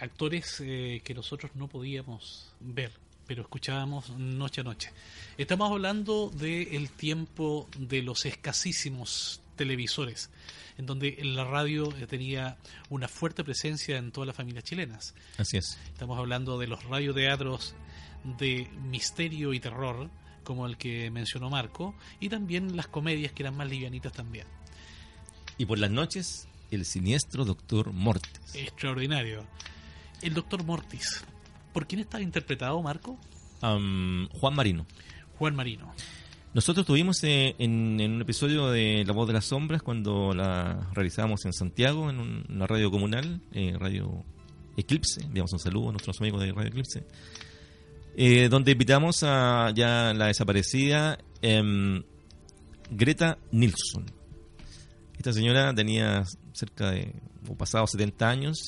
[0.00, 2.92] Actores que nosotros no podíamos ver,
[3.26, 4.90] pero escuchábamos noche a noche.
[5.36, 10.30] Estamos hablando del tiempo de los escasísimos televisores,
[10.78, 12.56] en donde la radio eh, tenía
[12.88, 15.14] una fuerte presencia en todas las familias chilenas.
[15.36, 15.78] Así es.
[15.92, 17.74] Estamos hablando de los radioteatros
[18.38, 20.08] de misterio y terror,
[20.44, 24.46] como el que mencionó Marco, y también las comedias que eran más livianitas también.
[25.58, 28.54] Y por las noches, el siniestro doctor Mortis.
[28.54, 29.44] Extraordinario.
[30.22, 31.24] El doctor Mortis.
[31.72, 33.18] ¿Por quién estaba interpretado, Marco?
[33.60, 34.86] Juan Marino.
[35.38, 35.92] Juan Marino.
[36.54, 41.44] Nosotros tuvimos eh, en, un episodio de La Voz de las Sombras cuando la realizábamos
[41.44, 44.24] en Santiago, en un- una radio comunal, eh, Radio
[44.76, 47.04] Eclipse, enviamos un saludo a nuestros amigos de Radio Eclipse,
[48.16, 52.02] eh, donde invitamos a ya la desaparecida em,
[52.90, 54.06] Greta Nilsson.
[55.16, 56.24] Esta señora tenía
[56.54, 57.12] cerca de,
[57.48, 58.58] o pasados 70 años,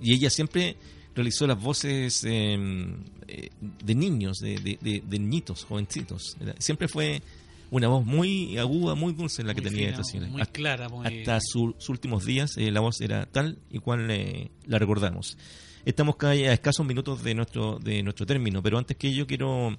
[0.00, 0.76] y ella siempre
[1.16, 2.86] realizó las voces eh,
[3.26, 6.36] eh, de niños, de, de, de- de niñitos, jovencitos.
[6.58, 7.22] Siempre fue
[7.70, 10.28] una voz muy aguda, muy dulce la que tenía fina, esta señora.
[10.30, 13.78] muy Hasta- clara, muy- Hasta su- sus últimos días eh, la voz era tal y
[13.80, 15.36] cual eh, la recordamos.
[15.84, 19.76] Estamos a escasos minutos de nuestro de nuestro término, pero antes que ello quiero,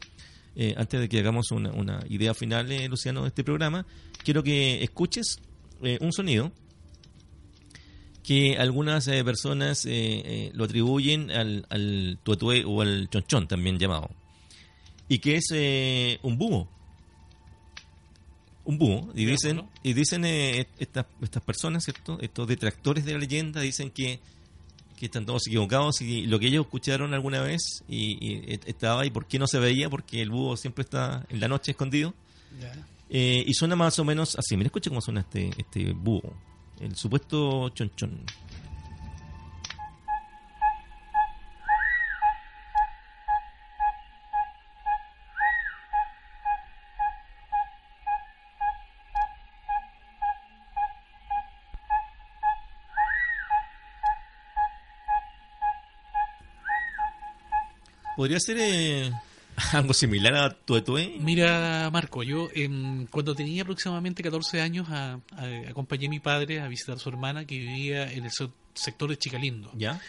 [0.55, 3.85] eh, antes de que hagamos una, una idea final, eh, Luciano, de este programa,
[4.23, 5.39] quiero que escuches
[5.83, 6.51] eh, un sonido
[8.28, 13.80] que algunas eh, personas eh, eh, lo atribuyen al, al tuetué o al chonchón, también
[13.80, 14.09] llamado,
[15.07, 16.67] y que es eh, un búho.
[18.65, 19.09] Un búho.
[19.15, 22.17] Y dicen, y dicen eh, estas, estas personas, ¿cierto?
[22.19, 24.19] Estos detractores de la leyenda dicen que,
[24.97, 29.09] que están todos equivocados y lo que ellos escucharon alguna vez y, y estaba y
[29.09, 32.13] por qué no se veía, porque el búho siempre está en la noche escondido.
[33.09, 34.57] Eh, y suena más o menos así.
[34.57, 36.34] Mira, escucha cómo suena este, este búho.
[36.80, 38.25] El supuesto chonchón.
[58.15, 59.11] Podría ser eh,
[59.73, 61.17] algo similar a Tuetué.
[61.19, 66.61] Mira, Marco, yo em, cuando tenía aproximadamente 14 años a- a- acompañé a mi padre
[66.61, 69.71] a visitar a su hermana que vivía en el se- sector de Chicalindo.
[69.75, 69.99] ¿Ya?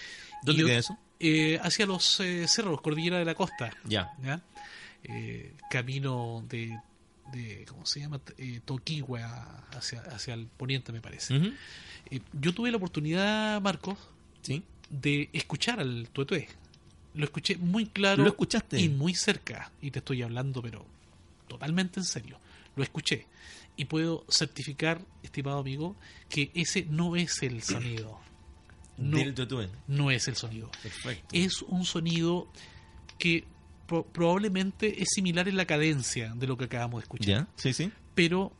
[0.43, 0.97] ¿Dónde queda eso?
[1.21, 3.71] eh, hacia los eh, cerros, Cordillera de la Costa.
[3.85, 4.13] Ya.
[5.05, 6.79] Eh, camino de,
[7.33, 8.21] de, ¿cómo se llama?
[8.37, 11.35] Eh, Toquigua hacia, hacia el poniente, me parece.
[12.11, 13.99] Eh, yo tuve la oportunidad, Marcos,
[14.43, 14.63] ¿Sí?
[14.91, 16.49] de escuchar al tuetué.
[17.15, 18.23] Lo escuché muy claro.
[18.23, 18.81] ¿Lo escuchaste?
[18.81, 19.73] Y muy cerca.
[19.83, 20.85] Y te estoy hablando, pero
[21.49, 22.39] totalmente en serio.
[22.77, 23.27] Lo escuché.
[23.77, 25.97] Y puedo certificar, estimado amigo,
[26.29, 28.19] que ese no es el sonido.
[28.97, 29.19] No,
[29.87, 30.71] no es el sonido.
[30.83, 31.29] Perfecto.
[31.33, 32.49] Es un sonido
[33.19, 33.45] que
[33.87, 37.29] pro- probablemente es similar en la cadencia de lo que acabamos de escuchar.
[37.29, 37.49] ¿Ya?
[37.57, 37.93] Sí, sí.
[38.17, 38.53] Pero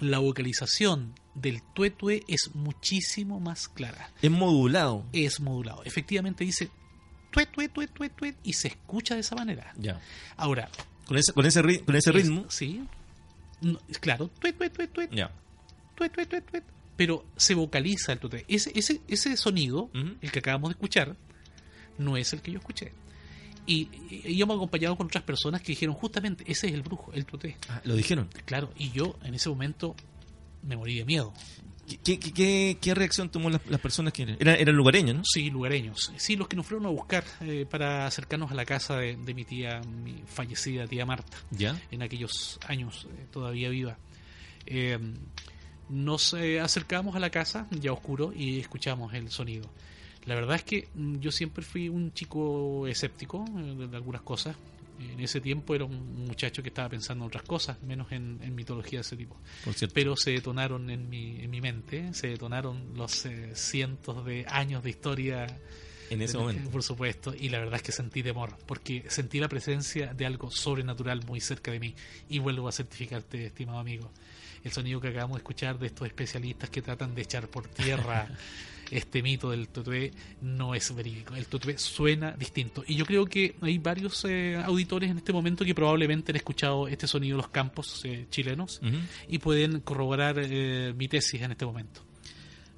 [0.00, 4.12] la vocalización del tuetue es muchísimo más clara.
[4.20, 5.04] Es modulado.
[5.12, 5.84] Es modulado.
[5.84, 6.70] Efectivamente dice
[7.32, 9.72] tuet, tuet, tuet, tuet, tuet, y se escucha de esa manera.
[9.76, 10.00] Ya.
[10.36, 10.68] Ahora,
[11.06, 12.44] Con ese, con ese, ri- con ese es- ritmo.
[12.48, 12.84] sí.
[13.60, 15.30] No, claro, tuet, tuet, tuet, tuet, Ya.
[15.96, 16.64] tuet, tuet, tuet, tuet,
[16.96, 18.44] pero se vocaliza el tuetue.
[18.48, 21.16] Ese, ese, ese sonido, el que acabamos de escuchar,
[21.98, 22.92] no es el que yo escuché.
[23.66, 27.24] Y, y íbamos acompañados con otras personas que dijeron justamente, ese es el brujo, el
[27.24, 27.56] tuté.
[27.68, 28.28] Ah, lo dijeron.
[28.44, 29.94] Claro, y yo en ese momento
[30.64, 31.32] me morí de miedo.
[31.98, 35.22] ¿Qué, qué, qué, qué reacción tomó las, las personas que eran, eran lugareños, no?
[35.24, 36.12] Sí, lugareños.
[36.16, 39.34] Sí, los que nos fueron a buscar eh, para acercarnos a la casa de, de
[39.34, 41.36] mi tía, mi fallecida tía Marta.
[41.50, 41.80] Ya.
[41.90, 43.98] En aquellos años, eh, todavía viva.
[44.66, 44.98] Eh,
[45.88, 49.68] nos eh, acercamos a la casa, ya oscuro, y escuchamos el sonido.
[50.24, 54.22] La verdad es que mm, yo siempre fui un chico escéptico eh, de, de algunas
[54.22, 54.56] cosas.
[55.10, 58.54] En ese tiempo era un muchacho que estaba pensando en otras cosas, menos en, en
[58.54, 59.36] mitología de ese tipo.
[59.64, 59.74] Por.
[59.92, 64.82] Pero se detonaron en mi, en mi mente, se detonaron los eh, cientos de años
[64.82, 65.46] de historia
[66.10, 66.70] En ese momento.
[66.70, 70.50] Por supuesto, y la verdad es que sentí temor, porque sentí la presencia de algo
[70.50, 71.94] sobrenatural muy cerca de mí.
[72.28, 74.10] Y vuelvo a certificarte, estimado amigo,
[74.64, 78.28] el sonido que acabamos de escuchar de estos especialistas que tratan de echar por tierra
[78.92, 81.34] este mito del tutué no es verídico.
[81.34, 82.84] El tutué suena distinto.
[82.86, 86.88] Y yo creo que hay varios eh, auditores en este momento que probablemente han escuchado
[86.88, 88.80] este sonido de los campos eh, chilenos
[89.28, 92.02] y pueden corroborar eh, mi tesis en este momento.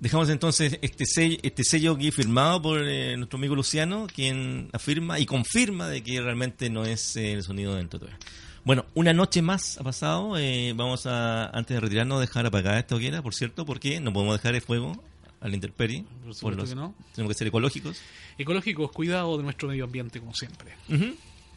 [0.00, 5.18] Dejamos entonces este sello, este sello aquí firmado por eh, nuestro amigo Luciano, quien afirma
[5.18, 8.18] y confirma de que realmente no es eh, el sonido del Totoya.
[8.64, 10.36] Bueno, una noche más ha pasado.
[10.36, 14.36] eh, vamos a, antes de retirarnos, dejar apagada esta hoguera, por cierto, porque no podemos
[14.36, 15.02] dejar el fuego
[15.44, 16.04] a la intemperie.
[16.24, 16.94] Por supuesto que no.
[17.14, 18.00] Tenemos que ser ecológicos.
[18.38, 20.72] Ecológicos, cuidado de nuestro medio ambiente, como siempre.
[20.88, 21.14] Ujú.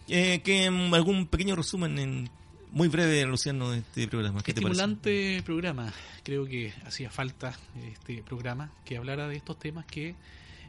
[0.09, 2.29] Eh, que mm, algún pequeño resumen en
[2.71, 4.43] muy breve, Luciano, de este programa.
[4.43, 4.81] ¿Qué te parece?
[4.81, 5.93] Estimulante programa.
[6.21, 10.15] Creo que hacía falta este programa que hablara de estos temas que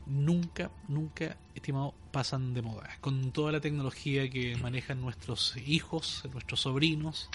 [0.07, 2.89] nunca, nunca, estimado, pasan de moda.
[3.01, 7.29] Con toda la tecnología que manejan nuestros hijos, nuestros sobrinos,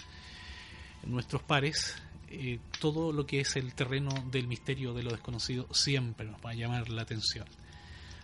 [1.06, 2.02] nuestros pares,
[2.34, 6.52] eh, todo lo que es el terreno del misterio de lo desconocido siempre nos va
[6.52, 7.46] a llamar la atención.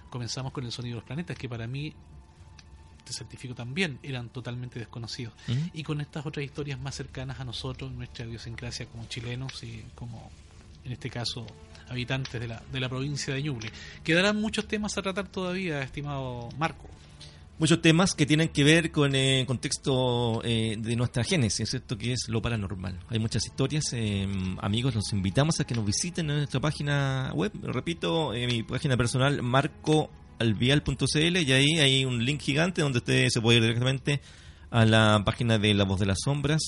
[0.10, 1.94] Comenzamos con el sonido de los planetas, que para mí,
[3.06, 5.34] te certifico también, eran totalmente desconocidos.
[5.48, 5.60] Ujú.
[5.74, 10.32] Y con estas otras historias más cercanas a nosotros, nuestra idiosincrasia como chilenos y como,
[10.84, 11.46] en este caso,
[11.88, 13.72] habitantes de la, de la provincia de Ñuble.
[14.04, 16.90] Quedarán muchos temas a tratar todavía, estimado Marco.
[17.60, 21.98] Muchos temas que tienen que ver con el contexto eh, de nuestra génesis, ¿cierto?
[21.98, 22.98] Que es lo paranormal.
[23.10, 23.84] Hay muchas historias.
[23.92, 24.26] eh,
[24.62, 27.52] amigos, los invitamos a que nos visiten en nuestra página web.
[27.62, 33.42] Repito, eh, mi página personal, marcoalvial.cl, y ahí hay un link gigante donde usted se
[33.42, 34.22] puede ir directamente
[34.72, 36.62] a la página de La Voz de las Sombras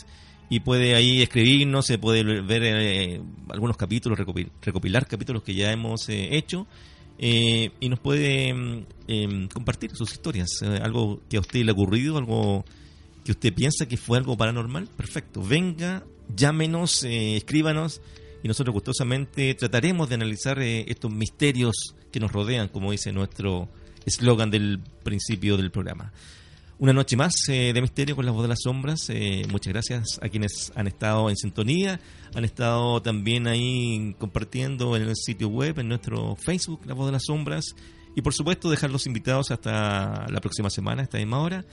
[0.49, 5.71] y puede ahí escribirnos, se puede ver eh, algunos capítulos, recopil- recopilar capítulos que ya
[5.71, 6.67] hemos eh, hecho
[7.23, 11.73] eh, y nos puede em, compartir sus historias, eh, algo que a usted le ha
[11.73, 12.65] ocurrido, algo
[13.23, 16.03] que usted piensa que fue algo paranormal, perfecto, venga,
[16.35, 18.01] llámenos, eh, escríbanos
[18.43, 23.69] y nosotros gustosamente trataremos de analizar eh, estos misterios que nos rodean, como dice nuestro
[24.03, 26.11] eslogan del principio del programa.
[26.81, 29.07] Una noche más eh, de misterio con la voz de las sombras.
[29.09, 31.99] Eh, muchas gracias a quienes han estado en sintonía,
[32.33, 37.11] han estado también ahí compartiendo en el sitio web, en nuestro Facebook, La Voz de
[37.11, 37.75] las Sombras.
[38.15, 41.63] Y por supuesto dejar los invitados hasta la próxima semana, esta misma hora,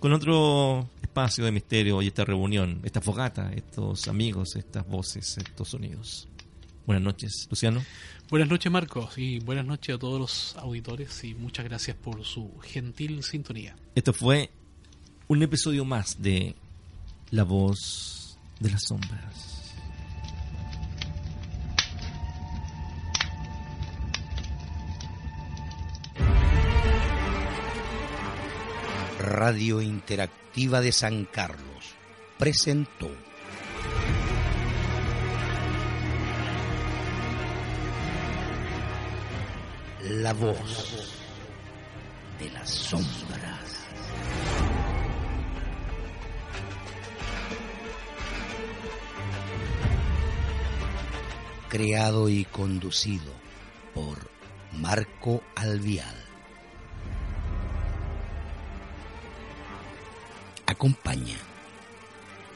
[0.00, 5.70] con otro espacio de misterio y esta reunión, esta fogata, estos amigos, estas voces, estos
[5.70, 6.28] sonidos.
[6.86, 7.82] Buenas noches, Luciano.
[8.28, 12.58] Buenas noches, Marcos, y buenas noches a todos los auditores y muchas gracias por su
[12.60, 13.76] gentil sintonía.
[13.94, 14.50] Esto fue
[15.28, 16.56] un episodio más de
[17.30, 19.74] La Voz de las Sombras.
[29.18, 31.94] Radio Interactiva de San Carlos
[32.38, 33.10] presentó
[40.20, 41.08] La voz
[42.38, 43.86] de las sombras.
[51.70, 53.32] Creado y conducido
[53.94, 54.18] por
[54.72, 56.14] Marco Alvial.
[60.66, 61.38] Acompaña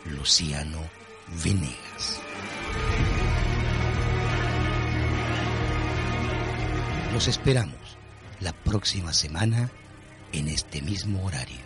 [0.05, 0.81] Luciano
[1.43, 2.26] Venegas.
[7.17, 7.97] Los esperamos
[8.41, 9.71] la próxima semana
[10.35, 11.66] en este mismo horario.